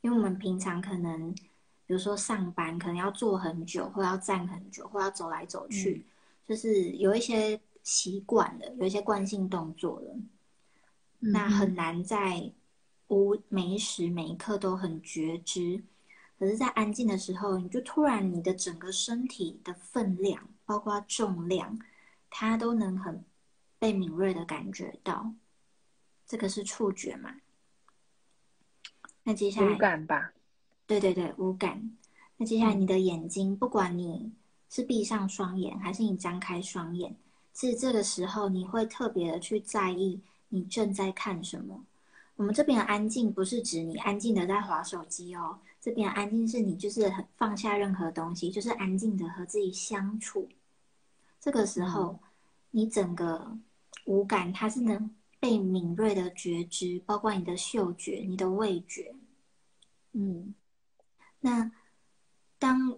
[0.00, 6.04] 因为我们平常可能，比如说上班，可能要坐很久，或要站很久，或要走来走去，
[6.44, 10.16] 就是有一些习惯了，有一些惯性动作了，
[11.20, 12.50] 那很难在
[13.10, 15.82] 无每一时每一刻都很觉知。
[16.38, 21.78] 可是，在安静的时候，你就突然你的整个身体的分量，包括重量，
[22.30, 23.22] 它都能很
[23.78, 25.34] 被敏锐的感觉到。
[26.26, 27.34] 这个是触觉嘛？
[29.24, 30.32] 那接下来无感吧？
[30.86, 31.90] 对对对，无感。
[32.36, 34.32] 那接下来你的眼睛，不管你
[34.70, 37.14] 是闭上双眼还是你张开双眼，
[37.52, 41.84] 其实这个时候你会特别的去在意你正在看什么。
[42.40, 45.58] 我们这边的安静不是指你安静的在划手机哦。
[45.78, 50.48] 这边安静是你就是很放下任何东西，就是安静的和自己相处。
[51.38, 52.18] 这个时候，
[52.70, 53.58] 你整个
[54.06, 59.14] 五感它是能被敏锐的觉知，包括你的嗅觉、你的味觉。
[60.12, 60.54] 嗯，
[61.40, 61.70] 那
[62.58, 62.96] 当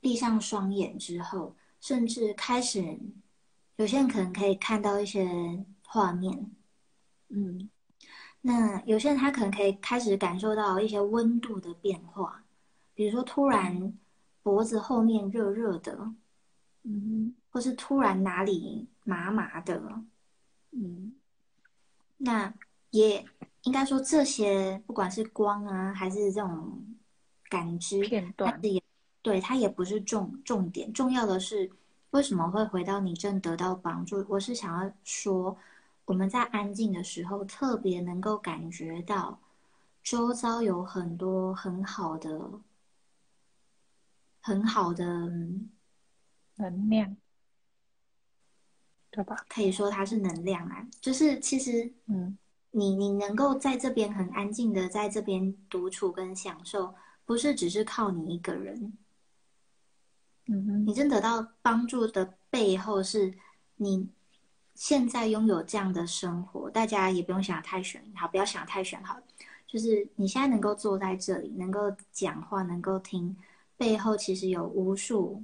[0.00, 2.96] 闭上双眼之后，甚至开始，
[3.78, 6.52] 有些人可能可以看到一些画面。
[7.30, 7.68] 嗯。
[8.48, 12.44] 那有些人他可能可以开始感受到一些温度的变化，
[12.94, 13.92] 比如说突然
[14.40, 16.12] 脖子后面热热的，
[16.84, 19.82] 嗯，或是突然哪里麻麻的，
[20.70, 21.12] 嗯，
[22.18, 22.54] 那
[22.90, 23.26] 也
[23.62, 26.86] 应该说这些不管是光啊还是这种
[27.48, 28.80] 感知片段，也
[29.22, 31.68] 对它也不是重重点，重要的是
[32.10, 34.24] 为什么会回到你正得到帮助？
[34.28, 35.58] 我是想要说。
[36.06, 39.40] 我们在安静的时候，特别能够感觉到
[40.04, 42.60] 周遭有很多很好的、
[44.40, 45.04] 很好的
[46.54, 47.16] 能量，
[49.10, 49.36] 对吧？
[49.48, 50.86] 可以说它是能量啊。
[51.00, 52.38] 就是其实，嗯，
[52.70, 58.96] 你你能够在这边很安静的在这边独处跟享受，不是只是靠你一个人。
[60.46, 63.34] 嗯哼，你真得到帮助的背后是
[63.74, 64.08] 你。
[64.76, 69.18] 现在拥有这样的生活，大家也不用想太玄好，不要想太玄好。
[69.66, 73.34] 就是你现在能够坐在这里，能够讲话，能够听，
[73.76, 75.42] 背后其实有无数，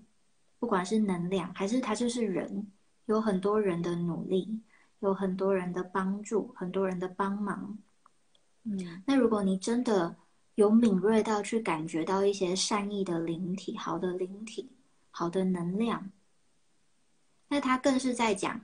[0.58, 2.70] 不管是能量还是他就是人，
[3.06, 4.60] 有很多人的努力，
[5.00, 7.78] 有很多人的帮助，很多人的帮忙。
[8.64, 10.14] 嗯，那如果你真的
[10.56, 14.70] 有敏锐到去感觉到一些善意的灵体，好的灵体，
[15.10, 16.10] 好的能量，
[17.48, 18.60] 那他更是在讲。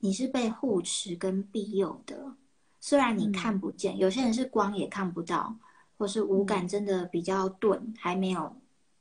[0.00, 2.34] 你是被护持跟庇佑的，
[2.80, 5.54] 虽然你看不见，有些人是光也看不到，
[5.96, 8.56] 或是五感真的比较钝，还没有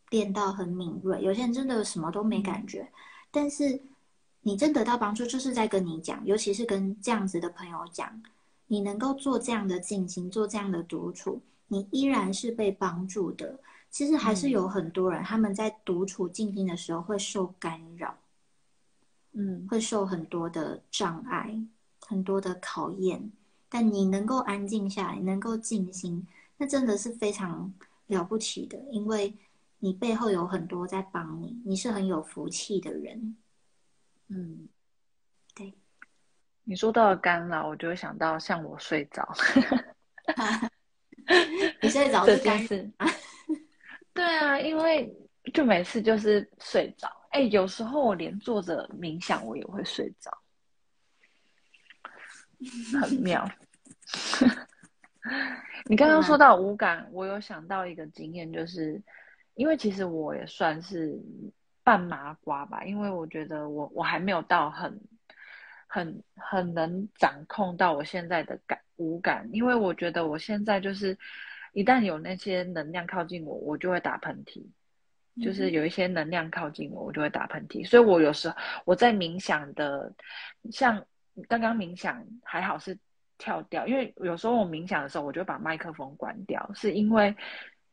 [0.09, 1.21] 练到很敏锐。
[1.21, 2.91] 有些人真的什么都没感觉，
[3.31, 3.81] 但是
[4.41, 8.21] 你真得到帮助，就是在跟你讲，尤其是跟这样子的朋友讲，
[8.67, 13.57] 你能够做这样的静心，做这样的独处，你依然是被帮助的。
[13.89, 18.15] 其实还是有很多人，他们在独处静心的时候会受干扰，
[19.33, 21.59] 嗯，会受很多的障碍，
[22.01, 23.31] 很多的考验。
[23.69, 26.27] 但你能够安静下来，能够静心，
[26.57, 27.71] 那真的是非常
[28.07, 29.33] 了不起的，因为
[29.77, 33.37] 你背后有很多在帮你，你是很有福气的人。
[34.29, 34.67] 嗯，
[35.55, 35.73] 对。
[36.63, 39.27] 你说到干扰，我就会想到像我睡着，
[41.81, 42.91] 你睡着这是干件事。
[44.13, 45.15] 对啊，因为
[45.53, 50.35] 就每次就是睡着，哎，有时候我连坐着冥想我也会睡着，
[52.99, 53.47] 很妙。
[55.85, 59.01] 你刚刚说到无感，我有想到一个经验，就是
[59.53, 61.17] 因为其实我也算是
[61.83, 64.99] 半麻瓜吧，因为我觉得我我还没有到很
[65.87, 71.17] 很很能掌控到我现在的感无感，因为我觉得我现在就是
[71.73, 74.65] 一旦有那些能量靠近我，我就会打喷嚏，
[75.41, 78.55] 就是有一些能量靠近我，我就会打喷嚏，所以我有时候
[78.85, 80.13] 我在冥想的，
[80.71, 81.05] 像
[81.47, 82.97] 刚刚冥想还好是。
[83.41, 87.33] 跳掉，因为有时候我冥想的时候，我就把麦克风关掉，是因为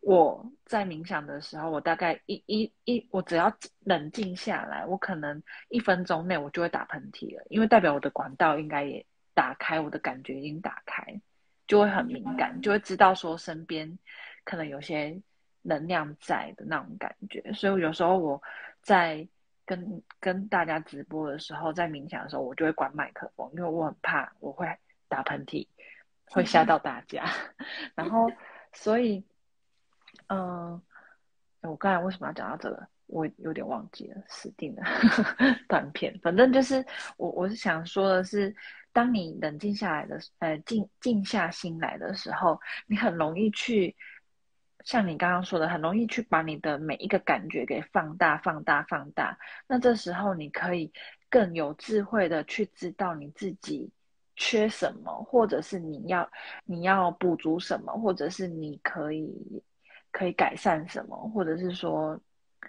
[0.00, 11.04] 我在冥想的时候，我大概一一一，我只要冷静下来，我可能一分钟内我就会打喷嚏了，因为代表我的管道应该也打开，我的感觉已经打开，
[11.68, 13.96] 就会很敏感，就会知道说身边
[14.42, 15.16] 可能有些
[15.66, 18.42] 能量在的那种感觉，所以有时候我
[18.82, 19.28] 在
[19.64, 24.66] 跟跟大家直播的时候，在冥想的时候，我就会关麦克风，因为我很怕我会。
[25.08, 25.64] 打喷嚏
[26.30, 27.24] 会吓到大家，
[27.94, 28.28] 然后
[28.72, 29.24] 所以，
[30.26, 30.82] 嗯，
[31.62, 32.88] 我刚才为什么要讲到这个？
[33.06, 34.82] 我有点忘记了，死定了，
[35.68, 36.18] 断片。
[36.24, 36.84] 反正就是
[37.16, 38.52] 我，我是想说的是，
[38.92, 43.94] 当你冷静下来的，呃，静静下心来的时候，你很容易去，
[44.86, 49.38] 像你刚刚说的，很容易去把你的每一个感觉给放大、放大、放大。
[49.66, 50.90] 那这时候你可以
[51.28, 53.92] 更有智慧的去知道你自己。
[54.38, 56.30] 缺什么，或者是你要
[56.66, 59.32] 你要补足什么，或者是你可以
[60.10, 62.20] 可以改善什么，或者是说，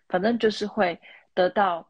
[0.07, 0.97] 反正就是会
[1.33, 1.85] 得到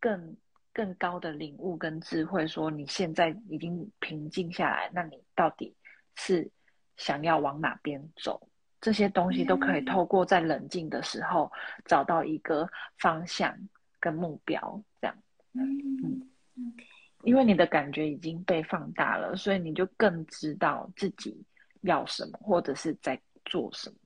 [0.00, 0.36] 更
[0.72, 2.44] 更高的领悟跟智慧。
[2.44, 5.76] 说你现在已经平静下来，那你到底
[6.16, 6.50] 是
[6.96, 8.48] 想要往哪边走？
[8.84, 11.50] 这些东西都可以透过在冷静的时候
[11.86, 12.68] 找到一个
[12.98, 13.56] 方向
[13.98, 15.16] 跟目标，这样。
[15.54, 16.20] 嗯
[16.58, 16.84] ，OK。
[17.22, 21.42] 因为你的感觉已经被放大了，所以你就更知道自己
[21.80, 23.96] 要什么，或者是在做什么。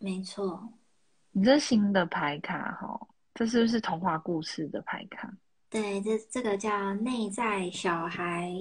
[0.00, 0.68] 没错，
[1.30, 5.32] 你这新的牌卡哈，这是不是童话故事的牌卡？
[5.70, 8.52] 对，这这个叫内在小孩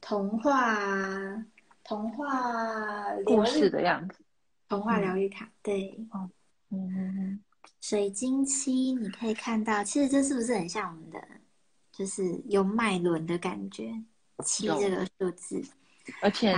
[0.00, 0.78] 童话
[1.84, 4.24] 童话故事的样子，
[4.68, 5.50] 童话疗愈卡。
[5.64, 6.30] 嗯嗯
[6.70, 7.44] 嗯，
[7.80, 11.22] 水晶七，你可以看到，其实这是不是很像我们的？
[11.92, 13.92] 就是有脉轮的感觉，
[14.42, 15.62] 七这个数字，
[16.22, 16.54] 而且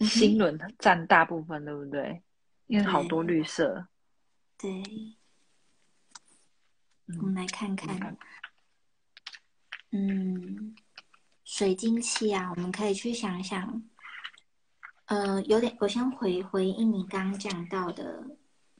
[0.00, 2.22] 心 轮占大部分，对不对？
[2.66, 3.86] 因为好多绿色。
[4.58, 4.82] 对，
[7.18, 8.16] 我们来看看。
[9.92, 10.76] 嗯，
[11.44, 13.82] 水晶七啊，我们可以去想想。
[15.10, 18.22] 呃，有点，我先回回应你刚刚讲到的，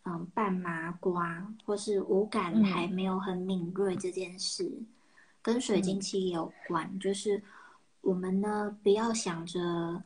[0.05, 4.81] 嗯，半麻瓜或是五感还没有很敏锐这件事。
[5.43, 7.43] 跟水晶期有关，就是
[8.01, 10.05] 我们呢不要想着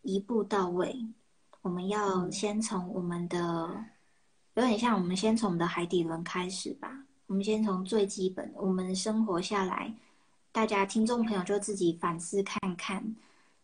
[0.00, 1.04] 一步到位，
[1.60, 3.84] 我们要先从我们的
[4.54, 7.04] 有点像我们先从我们的海底轮开始吧。
[7.26, 9.92] 我们先从最基本，我们生活下来，
[10.50, 13.14] 大家听众朋友就自己反思看看，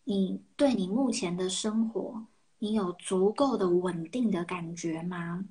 [0.05, 2.27] 你对你目前的生活，
[2.59, 5.45] 你有足够的稳定的感觉吗？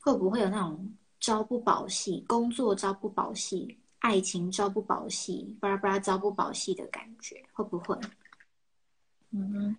[0.00, 3.78] 会不会有那种朝不保夕，工作朝不保夕？
[4.00, 7.96] 爱情朝不保夕，巴拉巴拉朝不保夕的感觉，会不会？
[9.30, 9.76] 嗯，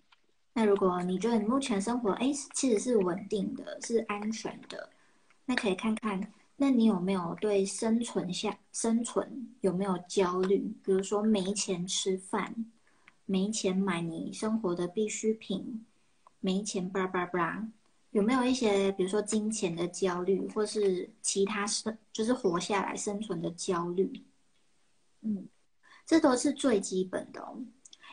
[0.54, 4.90] 那如果你觉得你目前生活哎，其实是稳定的，是安全的，
[5.46, 10.74] 那可以看看，那你有没有对生存下生存有没有焦虑？
[10.84, 12.56] 比如说没钱吃饭，
[13.26, 15.86] 没钱买你生活的必需品，
[16.40, 17.68] 没钱巴拉巴拉巴拉。
[18.12, 24.24] 有没有一些，比如说金钱的焦虑，或是其他生，就是活下来生存的焦虑？
[25.22, 25.48] 嗯，
[26.06, 27.58] 这都是最基本的哦。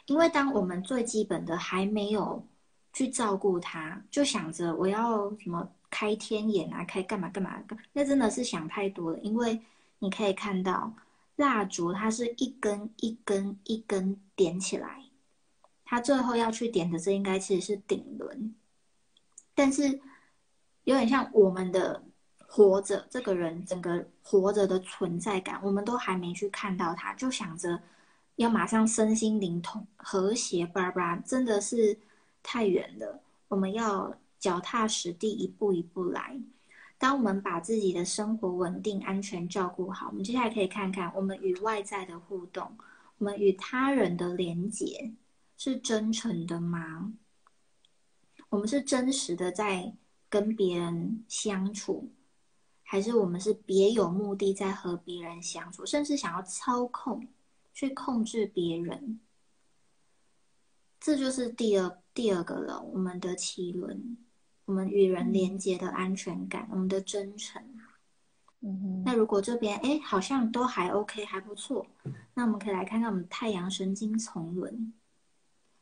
[0.06, 2.42] 因为当我们最基本的还没有
[2.94, 9.18] 去照顾它，就想着我要什么开天眼啊，开干嘛干嘛，那真的是想太多了。
[9.18, 9.61] 因为
[9.98, 10.94] 你可以看到
[11.41, 15.07] 蜡烛，它是一根一根一根点起来，
[15.86, 18.55] 它最后要去点的这应该其实是顶轮，
[19.55, 19.99] 但是
[20.84, 22.05] 有点像我们的
[22.47, 27.80] 活着这个人整个活着的存在感，我们都还没去看到他，就想着
[28.36, 31.99] 要马上身心灵通和谐，叭叭，真的是
[32.43, 33.22] 太远了。
[33.49, 36.38] 我们要脚踏实地，一步一步来。
[37.01, 42.76] 当我们把自己的生活稳定、安全照顾好，我们接下来可以看看我们与外在的互动，
[43.16, 45.11] 我们与他人的连接
[45.57, 47.14] 是真诚的吗？
[48.51, 49.94] 我们是真实的在
[50.28, 52.11] 跟别人相处，
[52.82, 57.26] 还是我们是别有目的在和别人相处，甚至想要操控、
[57.72, 59.18] 去控制别人？
[61.01, 64.18] 这就是第二第二个了，我们的奇轮。
[64.70, 67.60] 我们与人连接的安全感，我们的真诚。
[68.60, 71.84] 嗯那如果这边哎好像都还 OK 还不错，
[72.34, 74.92] 那我们可以来看看我们太阳神经丛轮，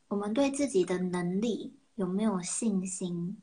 [0.07, 3.37] 我们对自己的能力有没有信心？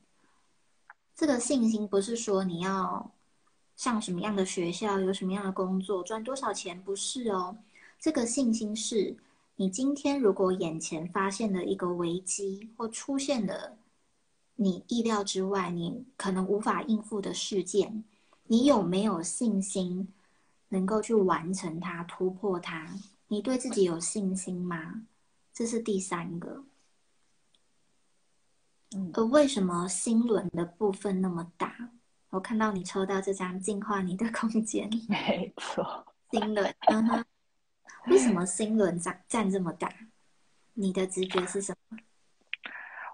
[1.14, 3.12] 这个信心不是说你要
[3.76, 7.56] 上什么样的学校，有什么样的工作，赚多少钱，不是哦。
[8.00, 9.16] 这个信心是
[9.54, 13.76] 你今天如果眼前发现了一个危机或出现了。
[14.56, 18.04] 你意料之外，你可能无法应付的事件，
[18.44, 20.12] 你有没有信心
[20.68, 22.88] 能够去完成它、突破它？
[23.28, 25.02] 你对自己有信心吗？
[25.52, 26.64] 这是第三个。
[28.94, 31.90] 嗯，而为什么心轮的部分那么大？
[32.30, 36.74] 我看到你抽到这张净化你的空间， 没错，心轮。
[36.88, 37.24] 嗯哼，
[38.06, 39.92] 为什么心轮占占这么大？
[40.74, 41.98] 你的直觉是什么？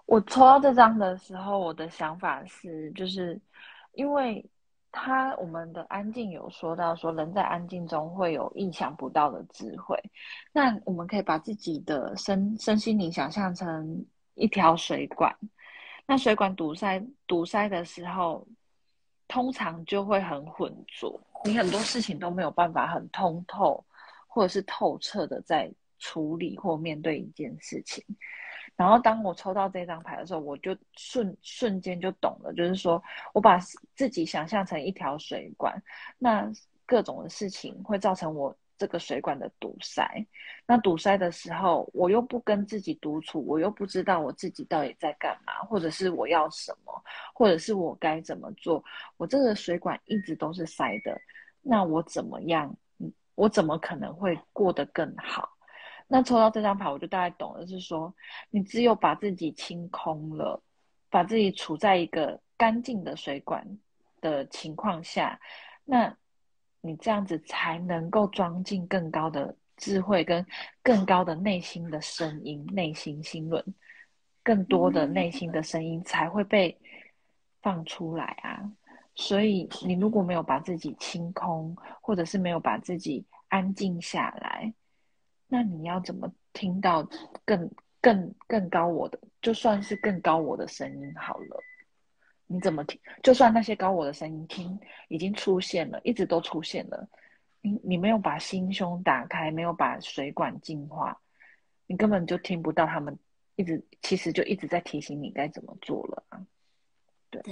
[0.07, 3.41] 我抽到这张的时候，我的想法是，就是
[3.93, 4.45] 因为
[4.91, 9.99] 他我们的安静有说到说，人在安静中会有意想不到的智慧。
[10.53, 15.35] 那我们可以把自己的身身心灵想象成一条水管，
[16.05, 18.47] 那水管堵塞堵塞的时候，
[19.29, 23.83] 通常就会很浑浊，你很多事情都没有办法很通透，
[24.27, 28.05] 或者是透彻的在处理或面对一件事情。
[28.83, 33.01] 然后当我抽到这张牌的时候，我就瞬瞬间就懂了，就是说
[33.33, 33.57] 我把
[33.95, 35.80] 自己想象成一条水管，
[36.18, 36.51] 那
[36.85, 40.05] 各种的事情会造成我这个水管的堵塞。
[40.66, 46.93] 那堵塞的时候，我又不跟自己独处，我又不知道我自己到底在干嘛，或者是我要什么，
[47.33, 48.83] 或者是我该怎么做。
[49.16, 51.16] 我这个水管一直都是塞的，
[51.61, 52.76] 那我怎么样？
[53.37, 55.49] 我怎么可能会过得更好？
[56.13, 58.15] 那抽到这张牌，我就大概懂了，是说
[58.51, 60.63] 你只有把自己清空了，
[61.09, 63.67] 把自己处在一个干净的水管
[64.21, 65.41] 的情况下，
[65.87, 66.15] 那
[66.83, 70.47] 你这样子才能够装进更高的智慧跟
[70.83, 73.65] 更高的内心的声音，内心心轮，
[74.43, 76.79] 更多的内心的声音才会被
[77.63, 78.71] 放出来啊。
[79.15, 84.75] 所以你如果没有把自己清空，或者是没有把自己安静下来。
[85.53, 87.07] 那你要怎么听到
[87.45, 91.61] 更更更高我的，就算是更高我的声音好了，
[92.47, 92.99] 你怎么听？
[93.23, 97.07] 就算那些高我的声音听已经出现了，一直都出现了，
[97.61, 101.21] 你你没有把心胸打开，没有把水管净化，
[101.87, 103.19] 你根本就听不到他们
[103.57, 106.47] 一直其实就一直在提醒你该怎么做了啊。
[107.29, 107.43] 对，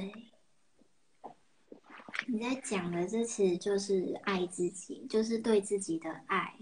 [2.29, 6.55] 你在讲的这其实就是爱自己，就是对自己的爱。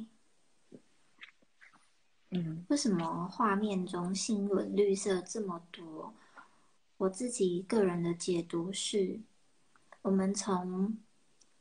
[2.31, 6.13] 嗯，为什么画面中星轮绿色这么多？
[6.99, 9.19] 我自己个人的解读是，
[10.03, 10.99] 我们从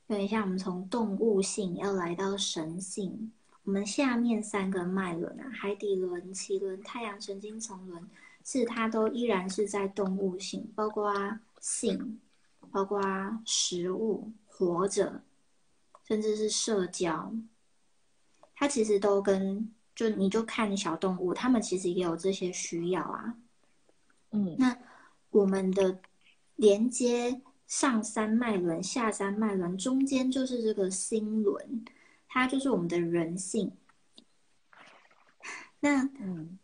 [0.07, 3.31] 有点像我们从动物性要来到神性。
[3.63, 8.05] 我们下面三个脉轮啊，海底轮、脐轮、太阳神经丛轮，
[8.43, 12.19] 是它都依然是在动物性，包括性，
[12.71, 13.01] 包括
[13.45, 15.21] 食物、活着，
[16.03, 17.33] 甚至是社交，
[18.53, 19.73] 它其实都跟。
[19.97, 23.35] 就你就看小动物，它们其实也有这些需要啊。
[24.29, 24.77] 嗯，那
[25.31, 25.99] 我们的
[26.55, 31.83] 连接上三脉轮、下三脉轮，中间就是这个心轮，
[32.27, 33.71] 它就是我们的人性。
[35.79, 36.59] 那嗯，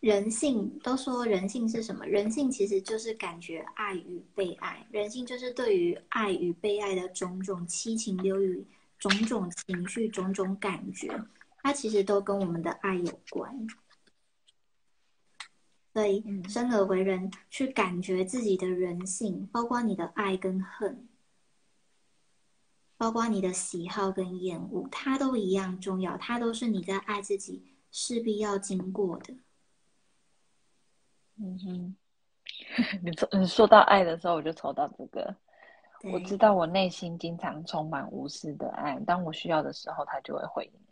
[0.00, 2.06] 人性都说人性是什么？
[2.06, 8.66] 人性其实就是感觉爱与被爱，人性就是对于爱与被爱的种种七情六欲、
[8.98, 11.22] 种种情绪、种种感觉。
[11.62, 13.66] 它其实都跟我们的爱有关，
[15.92, 21.08] 所以生而为人，去感觉自己的人性，包括你的爱跟恨，
[22.96, 29.34] 包括你的喜好跟厌恶，它都一样重要，它都是你在爱自己势必要经过的。
[31.36, 31.96] 嗯哼，
[33.02, 35.36] 你说你说到爱的时候，我就抽到这个。
[36.12, 40.72] 我知道我内心经常充满无私的爱，当我需要的时候，他就会回应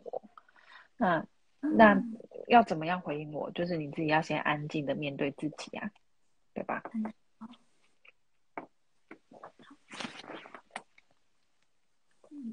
[1.01, 1.25] 那
[1.59, 2.03] 那
[2.47, 3.49] 要怎么样回应我？
[3.51, 5.89] 就是你自己要先安静的面对自己啊，
[6.53, 6.83] 对吧？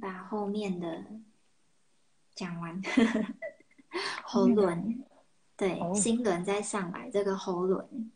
[0.01, 1.05] 把后面的
[2.34, 2.80] 讲完，
[4.22, 5.05] 喉轮，
[5.57, 8.11] 对，心轮再上来，这个喉轮，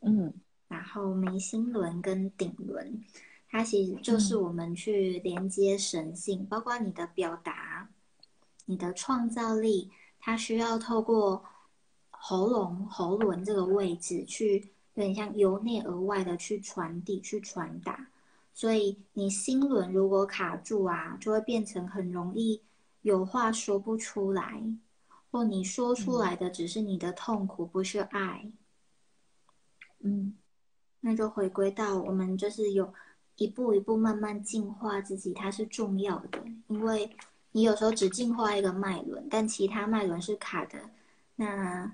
[0.00, 0.34] 嗯，
[0.68, 3.04] 然后眉心轮跟顶轮。
[3.50, 7.88] 它其实就是我们去连接神性，包括你的表达、
[8.68, 9.90] 你的创造力，
[10.20, 11.42] 它需要透过
[12.10, 14.60] 喉咙、喉轮这个位置去，
[14.92, 18.08] 有点像由内而外的去传递、去传达。
[18.52, 22.60] 所以你心轮如果卡住啊，就会变成很容易
[23.00, 24.62] 有话说不出来，
[25.30, 28.52] 或你说出来的只是你的痛苦，不是爱。
[30.00, 30.36] 嗯，
[31.00, 32.92] 那就回归到我们就是有。
[33.40, 37.08] 一步一步慢慢进化自己，它是重要的，因为
[37.52, 40.78] 你有时候只净化一个脉轮，但其他脉轮是卡的，
[41.36, 41.90] 那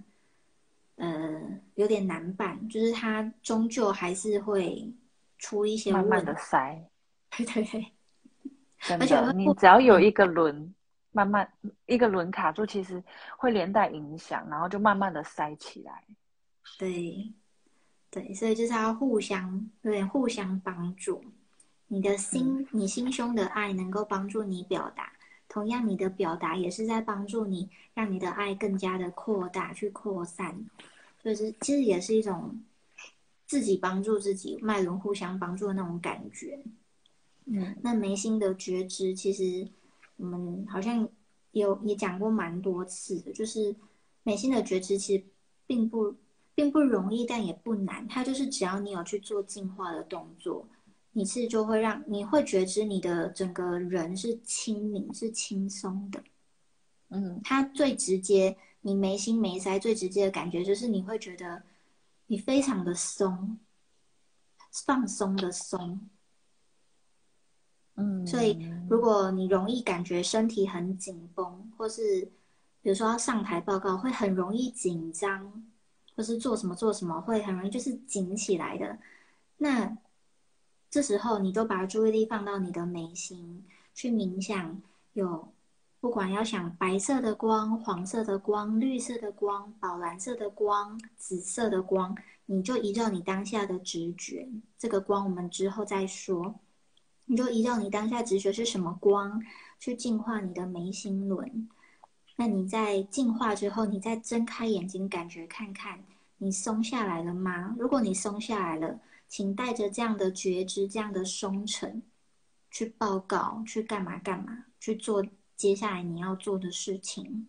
[0.97, 1.41] 呃
[1.75, 4.93] 有点难办，就是它终究还是会
[5.39, 6.83] 出一些慢慢的塞，
[7.37, 10.75] 对对 对，而且你只要有一个轮
[11.13, 11.51] 慢慢
[11.87, 13.03] 一个轮卡住，其实
[13.37, 16.05] 会连带影响，然后就慢慢的塞起来，
[16.79, 17.33] 对。
[18.11, 21.21] 对，所以就是要互相，有点互相帮助。
[21.89, 25.13] 你的心，你心胸的爱能够帮助你表达，
[25.55, 30.67] 同样你的表达也是在帮助你，让你的爱更加的扩大，去扩散。
[31.23, 32.61] 所以是其实也是一种
[33.47, 36.61] 自己帮助自己，脉轮互相帮助的那种感觉。
[37.45, 39.69] 嗯，那眉心的觉知，其实
[40.17, 41.09] 我们好像
[41.53, 43.77] 有也讲过蛮多次的，就是
[44.25, 45.25] 眉心的觉知其实
[45.67, 46.17] 并不。
[46.57, 48.07] 并不容易，但也不难。
[48.07, 50.65] 它就是只要你有去做净化的动作，
[51.15, 56.23] 你是就会让你会觉知你的整个人是轻盈、是轻松的。
[57.09, 61.63] 嗯，它最直接，你没心没腮最直接的感觉就是你会觉得
[62.27, 63.59] 你非常的松，
[64.87, 66.01] 放松的松。
[67.95, 68.59] 嗯，所以
[68.91, 72.31] 如果你容易感觉身体很紧绷，或是
[72.83, 75.65] 比如说要上台报告，会很容易紧张。
[76.17, 78.97] 或是做什么做什么会很容易就是紧起来的，
[79.57, 79.99] 那
[80.95, 83.65] 这时候你就把注意力放到你的眉心
[83.97, 84.81] 去冥想，
[85.15, 85.49] 有
[85.99, 92.17] 不管要想白色的光、黄色的光、绿色的光、宝蓝色的光、紫色的光，
[92.47, 96.55] 你就依照你当下的直觉，这个光我们之后再说，
[97.25, 99.43] 你就依照你当下直觉是什么光
[99.81, 101.69] 去净化你的眉心轮。
[102.37, 105.99] 那你在净化之后，你再睁开眼睛，感觉看看
[106.39, 107.75] 你松下来了吗？
[107.81, 109.01] 如果你松下来了，
[109.37, 112.01] 请带着这样的觉知、这样的松沉，
[112.71, 115.27] 去报告，去干嘛干嘛，去做
[115.57, 117.49] 接下来你要做的事情。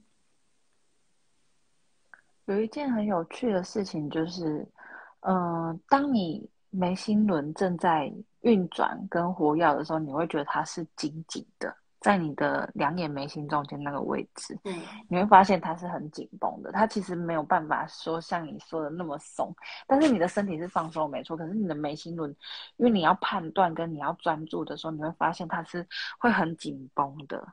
[2.46, 4.68] 有一件很有趣的事情就是，
[5.20, 8.12] 嗯，当你眉心轮正在
[8.42, 11.78] 运转跟活跃的时候，你会觉得它是紧紧的。
[12.06, 14.72] 在你的两眼眉心中间那个位置，对，
[15.10, 19.52] 你会发现它是很紧绷的，它其实没有办法说像你说的那么松，
[19.88, 22.30] 但是你的身体是放松没错，可是你的眉心轮，
[22.78, 25.84] 因为你要判断跟你要专注的时候，你会发现它是
[26.20, 27.44] 会很紧绷的，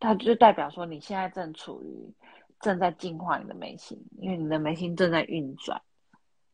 [0.00, 2.12] 它就代表说你现在正处于
[2.58, 5.80] 正在净化你的眉心，因为你的眉心正在运转，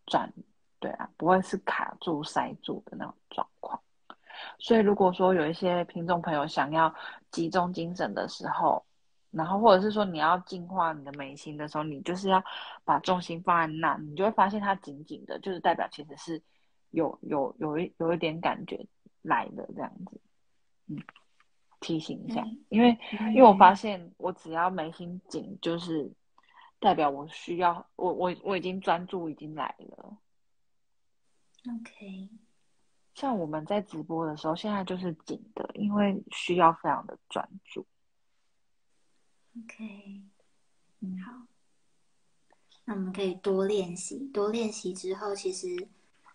[0.05, 0.31] 转，
[0.79, 3.81] 对啊，不会是卡住塞住的那种状况。
[4.59, 6.95] 所以，如果说有一些听众朋友想要
[7.31, 8.85] 集中精神的时候，
[9.31, 12.43] 然后或者是说你要净化你的眉心的时候，你就是要
[12.85, 16.43] 把重心放在那，你就会发现它紧紧的，就是代表其实是
[16.91, 18.87] 有有有一有一点感觉
[19.23, 20.21] 来的这样子。
[20.89, 20.99] 嗯，
[21.79, 22.99] 提醒一下，因为
[23.33, 26.11] 因为我发现我只要眉心紧，就是
[26.81, 30.17] 代表我需要我我我已经专注已经来了。
[31.69, 32.29] OK。
[33.15, 37.87] 像我们在直播的时候，现在就是紧的，因为需要非常的专注。
[39.59, 40.23] OK，
[41.01, 41.47] 嗯，好，
[42.85, 45.89] 那我们可以多练习，多练习之后，其实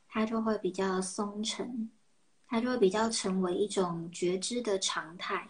[0.07, 1.89] 它就会比较松沉，
[2.47, 5.47] 它就会比较成为一种觉知的常态，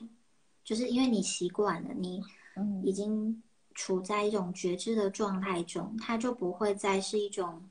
[0.64, 2.24] 就是因为你习惯了，你
[2.84, 7.68] 已经处在一种觉知的状态中，它就不会再是一种。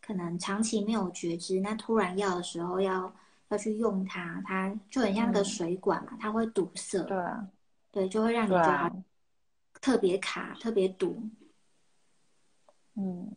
[0.00, 3.12] 可能长期没有觉知，那突然要的时候要
[3.48, 7.02] 要去用它，它就很像个水管嘛，它会堵塞。
[7.04, 7.46] 对啊，
[7.90, 9.02] 对，就会让你觉得
[9.80, 11.22] 特别卡、特别堵。
[12.94, 13.34] 嗯，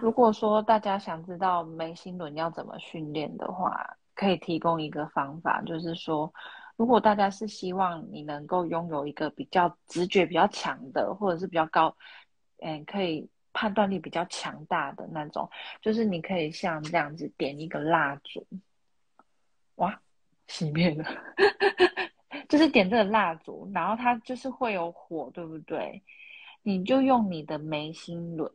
[0.00, 6.32] 如果说大家想知道眉心轮要怎么训练的话，可以提供一个方法，就是说，
[6.76, 11.96] 如果大家是希望你能够拥有一个比较直觉比较强的，或者是比较高，
[12.60, 15.48] 嗯，可以判断力比较强大的那种，
[15.80, 18.46] 就是你可以像这样子点一个蜡烛，
[19.76, 20.00] 哇，
[20.48, 21.04] 熄灭了，
[22.48, 26.02] 就是点这个蜡烛，然后它就是会有火，对不对？
[26.62, 28.52] 你就用你的眉心轮，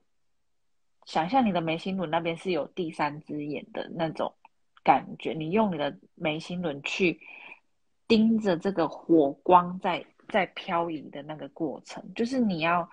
[1.06, 4.34] 想象你的眉心轮那边是有第三只眼的那种。
[4.86, 7.18] 感觉你用你的眉心轮去
[8.06, 12.90] 盯着这个火光在在漂移的那个过程，就是你要，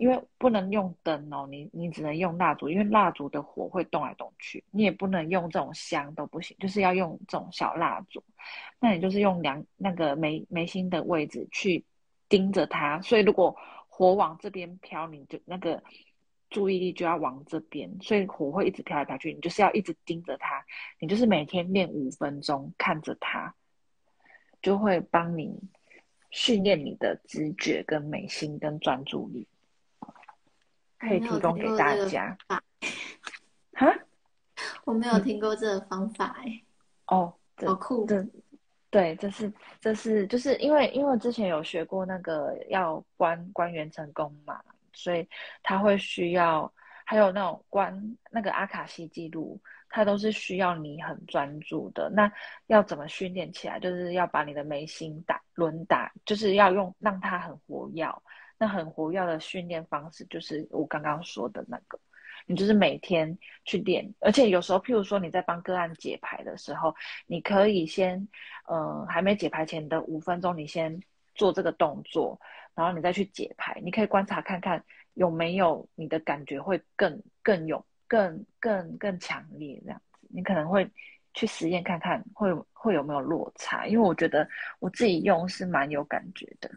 [0.00, 8.22] 因为不能用灯哦，你你只能用蜡烛，因为蜡烛的火会动来动去，你也不能用这种香都不行，就是要用这种小蜡烛。
[8.80, 11.84] 那你就是用两那个眉眉心的位置去
[12.28, 13.54] 盯着它，所以如果
[13.88, 15.82] 火往这边飘，你就那个。
[16.52, 19.32] 注意力就要往这边，所以火会一直飘来飘去。
[19.32, 20.66] 你就是要一直盯着它，
[20.98, 23.54] 你就是每天练五分钟，看着它，
[24.60, 25.56] 就会帮你
[26.32, 29.46] 训练你的直觉、跟眉心、跟专注力。
[31.00, 32.36] 可以提供给大家。
[33.72, 33.92] 哈？
[34.84, 36.62] 我没有听过这个方法哎。
[37.06, 37.34] 哦，
[37.66, 38.06] 好酷。
[38.06, 38.24] 对，
[38.90, 44.60] 对，这是这是就是因为因为之前有学过那个要关关元成功嘛。
[44.92, 45.26] 所以
[45.62, 46.70] 他会需要，
[47.06, 52.10] 还有那种关那个阿卡西记录，它都是需要你很专注的。
[52.10, 52.30] 那
[52.66, 53.78] 要怎么训练起来？
[53.78, 58.04] 就是要把你的眉心打轮打，就是要用让它很活跃。
[58.60, 61.98] 那很活跃的训练方式，就是我刚刚说的那个，
[62.44, 64.06] 你就是每天去练。
[64.20, 66.94] 而且有时候，譬如说你在帮个案解牌的时候，
[67.26, 68.28] 你可以先，
[68.68, 71.00] 呃，还没解牌前的五分钟，你先
[71.34, 72.38] 做这个动作。
[72.74, 74.84] 然后你再去解牌，你可以观察看看
[75.14, 80.86] 有没有你的感觉会更更有更更更强烈这样子，你可能会
[81.32, 84.46] 去实验看看会会有没有落差，因为我觉得
[84.80, 86.70] 我自己用是蛮有感觉的。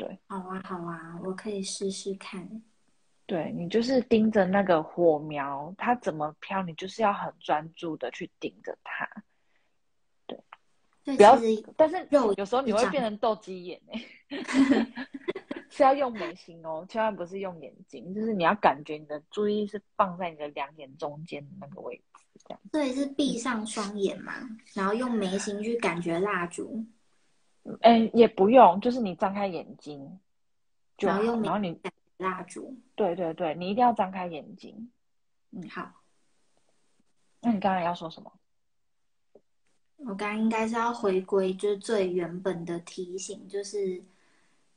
[0.00, 2.62] 对，好啊好啊，我可以试试看。
[3.26, 9.06] 对你就是盯着那个火苗，它怎么飘，你就是要很专注的去盯着它。
[10.26, 10.42] 对
[11.04, 11.38] 不要，
[11.76, 14.02] 但是有时候你会变成斗鸡眼哎，
[15.68, 22.60] 是要用眉心哦，千万不是用眼睛，就是你要感觉你的注意力是放在你的两眼中间的那个位置，这样。
[22.72, 24.32] 对，是闭上双眼嘛，
[24.72, 26.86] 然后用眉心去感觉蜡烛。
[27.82, 30.18] 嗯，也不用，就是你张开眼睛，
[30.98, 31.78] 然后用然后你
[32.18, 32.76] 蜡烛。
[32.94, 34.90] 对对对，你一定要张开眼睛。
[35.50, 35.90] 嗯，好。
[37.40, 38.32] 那你刚才要说什么？
[39.98, 44.02] 我刚刚应该是要回归，就是最原本的提醒，就是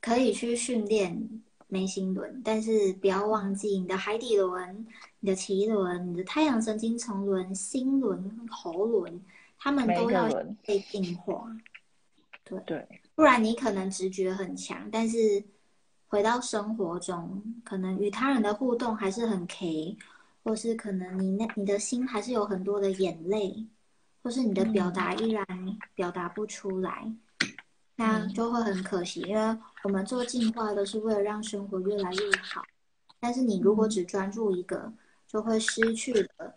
[0.01, 4.85] 可以去训练眉心轮，但是不要忘记你的海底轮、
[5.21, 9.23] 你的脐轮、你的太阳神经丛轮、心轮、喉轮，
[9.57, 10.27] 他们都要
[10.65, 11.49] 被净化。
[12.43, 15.43] 对对，不然你可能直觉很强，但是
[16.07, 19.97] 回到生活中，可能与他人的互动还是很 K，
[20.43, 23.67] 或是可能你那你的心还是有很多的眼泪。
[24.25, 25.45] 或是你的表达依然
[25.93, 27.13] 表达不出来，
[27.97, 29.19] 那就会很可惜。
[29.19, 32.63] 因为我们做进化都是为了让生活越来越好，
[33.19, 34.93] 但是你如果只专注一个，
[35.27, 36.55] 就会失去了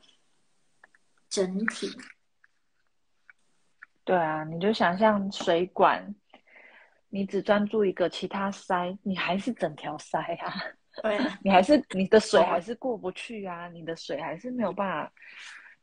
[1.29, 1.91] 整体。
[4.07, 6.15] 对啊，你就想象水管，
[7.11, 10.55] 你只专注一个，其他塞，你还是整条塞啊。
[11.05, 15.13] 对，你还是你的水还是过不去啊，你的水还是没有办法。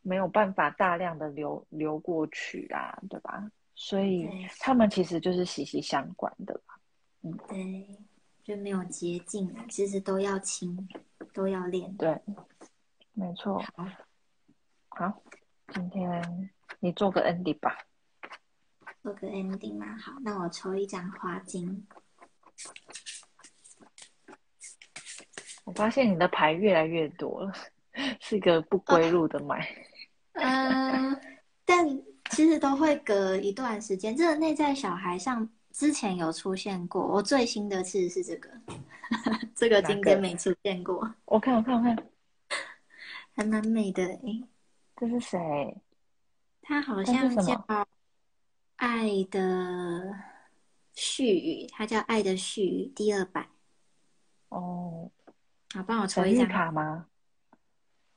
[0.05, 3.49] 没有办法大量的流流过去啊，对吧？
[3.73, 6.77] 所以他们其实就是息息相关的吧
[7.21, 7.87] 嗯，对，
[8.43, 10.89] 就没有捷径，其实都要清，
[11.33, 11.95] 都要练。
[11.95, 12.19] 对，
[13.13, 13.63] 没错。
[13.77, 13.87] 好，
[14.89, 15.23] 好，
[15.69, 16.49] 今天
[16.81, 17.77] 你做个 ending 吧。
[19.03, 21.85] 做个 ending 嘛，好，那我抽一张花金。
[25.65, 27.51] 我发现你的牌越来越多了，
[28.21, 29.67] 是一个不归路的买。
[30.35, 31.19] 嗯，
[31.65, 31.85] 但
[32.29, 34.15] 其实都会隔一段时间。
[34.15, 38.49] 这个内在小孩上之前有出现过，我最新的其实是这个，
[39.53, 41.13] 这个今天没出现过。
[41.25, 41.93] 我看，我看，我看，
[43.35, 44.47] 还蛮美的诶。
[44.95, 45.77] 这是谁？
[46.61, 47.85] 他好像叫
[48.83, 50.13] 爱的
[50.93, 53.47] 絮语，它叫爱的絮语第二版。
[54.49, 55.09] 哦，
[55.73, 57.07] 好，帮我抽一张卡吗？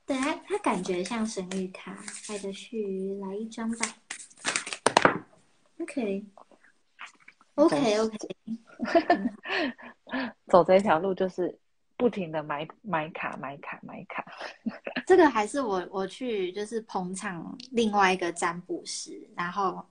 [0.04, 1.96] 对他，他感觉像神谕卡，
[2.28, 3.86] 爱的序来一张吧。
[5.78, 6.26] OK，OK，OK，
[10.50, 11.56] 走这条路就是
[11.96, 14.26] 不停的买买卡买卡买卡。
[15.06, 19.86] 这个还是我我去就是捧场另外一个占卜师，然后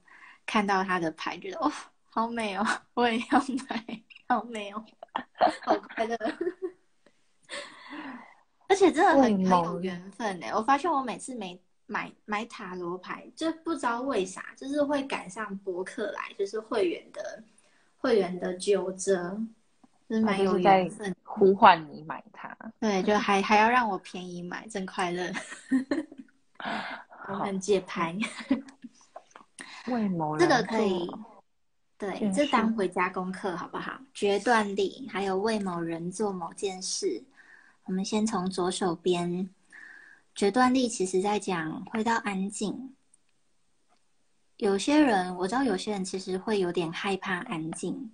[0.46, 1.70] 看到他的牌，觉得哦，
[2.08, 3.38] 好美哦， 我也要
[3.68, 4.82] 买， 好美哦，
[5.64, 6.16] 好快乐。
[8.68, 10.46] 而且真的很很有缘分呢。
[10.54, 17.42] 我发现我每次没买买塔罗牌，就不知道为啥，就是会赶上博客来，就是会员的
[17.98, 19.40] 会员的九折，
[20.08, 22.56] 就是蛮有缘分，呼唤你买它。
[22.80, 25.32] 对，就还还要让我便宜买，真快乐。
[27.28, 28.16] 我很解牌。
[29.88, 31.10] 为某这个可以，
[31.96, 33.98] 对，这当回家功课好不好？
[34.12, 37.22] 决断力，还有为某人做某件事。
[37.84, 39.48] 我们先从左手边，
[40.34, 42.94] 决断力其实在讲回到安静。
[44.56, 48.10] 有些人我知道，有些人其实会有点害怕安静，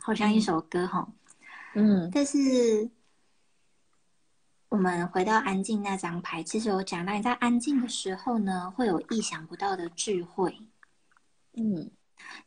[0.00, 1.08] 好像一首歌哈。
[1.74, 2.90] 嗯，但是
[4.68, 10.56] 我们回到安静那张牌，其实我讲到你在安静的时候呢，会有意想不到的智慧。
[11.54, 11.90] 嗯，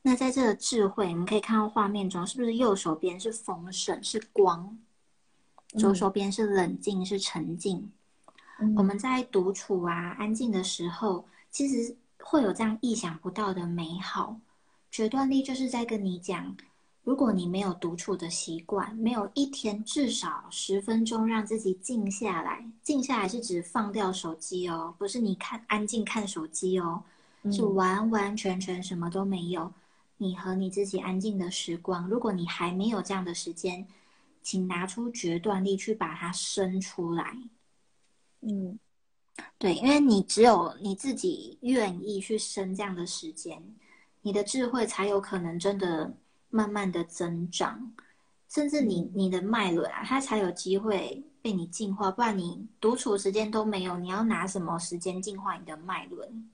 [0.01, 4.77] 那在这个智慧，我们可以看到画面中是不是右手边是丰盛，是光？
[5.77, 7.91] 左手边是冷静，是沉静。
[8.77, 14.39] 我们在独处啊、安静的时候，其实会有这样意想不到的美好。
[14.89, 16.55] 决断力就是在跟你讲，
[17.03, 27.03] 如果你没有独处的习惯，没有一天至少十分钟让自己静下来，静下来是指放掉手机哦，不是你看安静看手机哦，
[27.51, 29.71] 是完完全全什么都没有，
[30.17, 32.07] 你和你自己安静的时光。
[32.09, 33.87] 如果你还没有这样的时间，
[34.41, 37.37] 请拿出决断力去把它生出来。
[38.41, 38.79] 嗯，
[39.57, 43.61] 对，因为你只有你自己愿意去生这样的时间，
[44.21, 46.15] 你的智慧才有可能真的
[46.49, 47.91] 慢慢的增长，
[48.49, 52.11] 甚至你你的脉轮啊，它才有机会被你净化。
[52.11, 56.49] 不然你独处时间都没有，你要拿什么时间净化你的脉轮？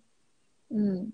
[0.71, 1.11] 嗯，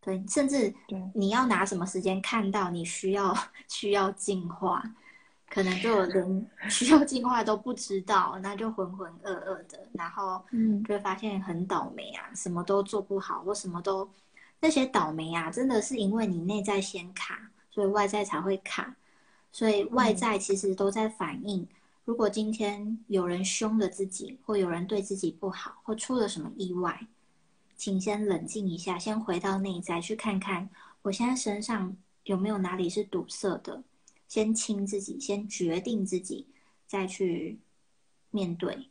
[0.00, 0.74] 对，甚至
[1.14, 3.36] 你要拿什么时间看到你需要
[3.68, 4.82] 需要进化？
[5.50, 14.06] 可能就连 需要进化都不知道，那就浑浑噩噩的，然后嗯，就会发现很倒霉啊，什么都做不好，或什么都
[14.60, 18.94] 那些倒霉啊，真的是因为你内在先卡，所以外在才会卡，
[19.50, 21.66] 所以外在其实都在反映。
[22.04, 27.06] 如果今天有人凶了自己，或有人对自己不好，或出了什么意外，
[27.78, 30.68] 请先冷静一下，先回到内在去看看，
[31.02, 33.84] 我现在身上有没有哪里是堵塞的。
[34.26, 36.48] 先清自己，先决定自己，
[36.88, 37.60] 再去
[38.30, 38.90] 面对。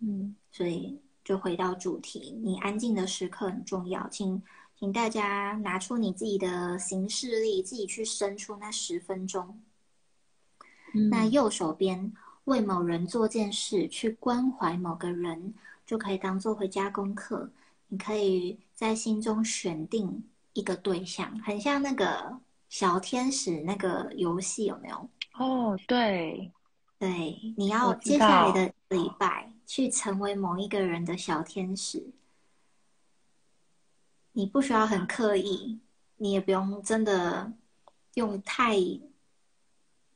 [0.00, 4.42] 嗯，所以就回到主题，你安静的时刻很重要，请
[4.78, 9.60] 请大家拿出你自己的行事力，自己去伸出那十分钟。
[11.10, 12.12] 那右手边
[12.44, 15.54] 为某人做件事，去关怀某个人，
[15.86, 17.50] 就可以当做回家功课。
[17.92, 20.24] 你可以在心中选定
[20.54, 22.40] 一个对象，很像那个。
[22.72, 25.06] 小天使那个游戏有没有？
[25.34, 26.50] 哦，对，
[26.98, 32.02] 对，你要接下来的礼拜去成为某一个人的小天使。
[34.32, 35.80] 你不需要很刻意，
[36.16, 37.52] 你也不用真的
[38.14, 38.74] 用太，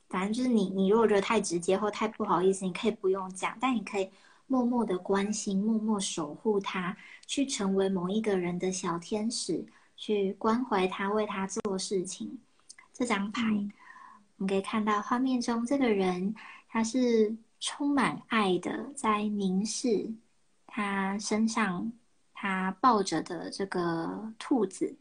[0.08, 4.10] 反正就是你，你如果觉得太直接或太不好意思，你可以不用讲，但你可以
[4.46, 9.64] 默默的关心，默默守护他，去成为某一个人的小天使，
[9.96, 12.38] 去关怀他，为他做事情。
[12.92, 13.42] 这张牌，
[14.36, 16.34] 我们可以看到画面中这个人，
[16.68, 20.12] 他是充满爱的，在凝视
[20.66, 21.92] 他身上，
[22.32, 24.96] 他抱着的这个兔子，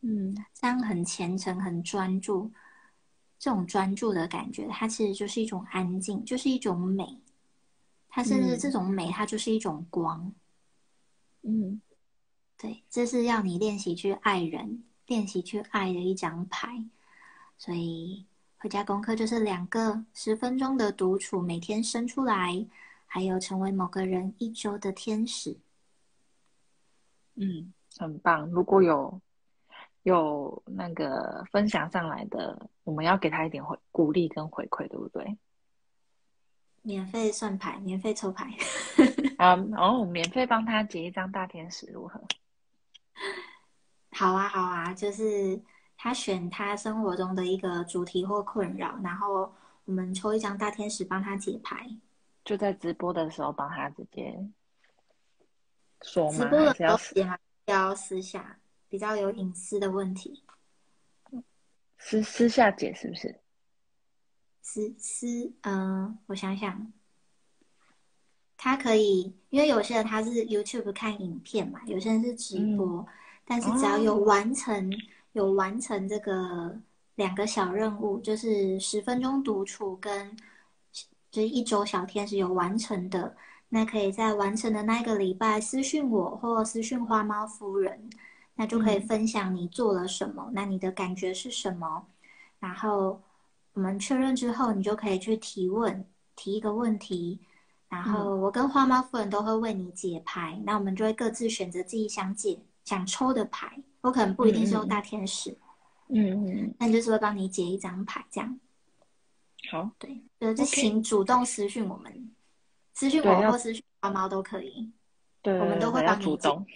[0.00, 2.50] 嗯，这样很虔诚、很专注，
[3.38, 7.20] 这种专注的感觉，它其实就是一种安静，就是一种美，
[8.14, 10.32] 它甚至这种美，它就是一种光，
[11.42, 11.82] 嗯，
[12.56, 14.84] 对，这是要你练习去爱人。
[15.06, 16.82] 练习去爱的一张牌，
[17.58, 18.24] 所以
[18.56, 22.66] 回家功课就是两个十分钟的独处，每天生出来，
[23.04, 25.58] 还有成为某个人一周的天使。
[27.34, 28.48] 嗯，很棒。
[28.48, 29.20] 如果有
[30.04, 35.36] 有那个分享上来的，我们要给他一点回鼓励跟回馈，对不对？
[36.86, 38.54] 免费算牌，免费抽牌。
[39.38, 42.22] 啊，哦，免费帮他结一张大天使，如何？
[44.12, 45.60] 好啊，好啊，就是
[45.96, 49.50] 他选他生活中的一个主题或困扰，然后
[49.86, 51.88] 我们抽一张大天使帮他解牌。
[52.44, 54.46] 就在直播的时候帮他直接
[56.02, 56.38] 说吗？
[56.38, 56.90] 直播的时候
[57.64, 58.58] 要私下，
[58.90, 60.44] 比较有隐私的问题。
[61.96, 63.40] 私私下解是不是？
[64.66, 66.90] 私私，嗯、我想想，
[68.56, 73.06] 他可以，因为有些人他是 YouTube 看影片嘛，有些人是直播，
[73.44, 74.90] 但是只要有完成、
[75.32, 76.80] 有完成这个
[77.16, 80.34] 两个小任务，就是十分钟独处跟
[81.30, 83.36] 就是一周小天使有完成的，
[83.68, 88.08] 那可以在完成的那个礼拜私讯我或私讯花猫夫人，
[88.54, 89.06] 那就可以嗯。
[89.06, 92.06] 分享你做了什么，那你的感觉是什么，
[92.58, 93.20] 然后
[93.74, 96.04] 我们确认之后，你就可以去提问，
[96.34, 97.40] 提一个问题，
[97.88, 105.50] 然后我跟花猫夫人都会为你解牌，那我们就会各自选择自己想解、想抽的牌，我可能不一定是用大天使，
[106.08, 108.58] 嗯嗯，嗯但就是会帮你解一张牌，这样。
[109.70, 112.30] 好，对，就是请主动私讯我们，
[112.94, 114.92] 私讯我或私讯花猫都可以，
[115.42, 116.66] 对，我们都会帮你解主动，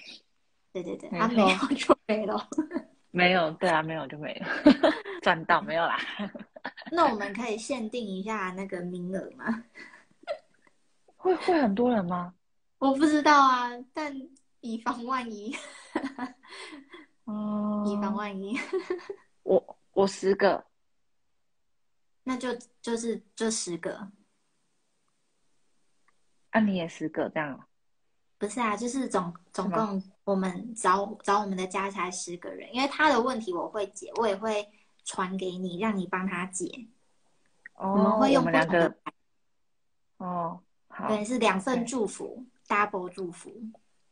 [0.73, 2.49] 对对对，没啊没有错 就没了。
[3.11, 4.47] 没有，对啊，没有就没有，
[5.23, 5.99] 赚到没有啦？
[6.93, 9.65] 那我们可以限定一下那个名额吗？
[11.17, 12.35] 会会很多人吗？
[12.79, 14.15] 我不知道啊，但
[14.61, 15.57] 以防万一，
[17.27, 18.57] 嗯，以防万一，
[19.43, 20.65] 我我十个，
[22.23, 24.11] 那就就是这十个，
[26.51, 27.65] 啊，你也十个这样哦，
[28.39, 34.67] 不是啊，就是总总共我们找找我们的加起来十个人，因为他的问题我会解，我也会
[35.05, 36.87] 传给你，让你帮他解。
[37.75, 38.97] 哦，我们会用两不同的个，
[40.19, 43.53] 哦，好对，是两份 OK 祝福，double 祝福。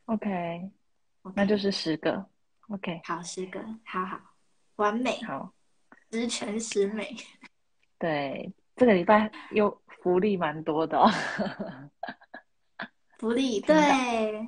[0.06, 2.26] ，OK，OK 那就是十个
[2.68, 4.20] ，OK，好十个，好好，
[4.76, 5.52] 完美，好，
[6.10, 7.16] 十全十美。
[7.98, 11.10] 对，这个礼拜又福利蛮多的哦，
[13.18, 13.74] 福利对，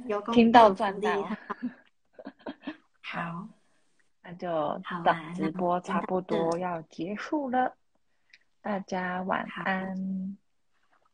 [0.07, 1.29] 有公听到赚到，
[3.03, 3.49] 好，
[4.23, 4.51] 那就
[4.85, 5.03] 好
[5.35, 7.75] 直播差不多要结束了，
[8.61, 10.37] 大家晚安，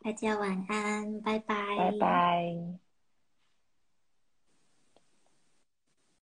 [0.03, 2.84] 大家晚安，拜拜，拜拜。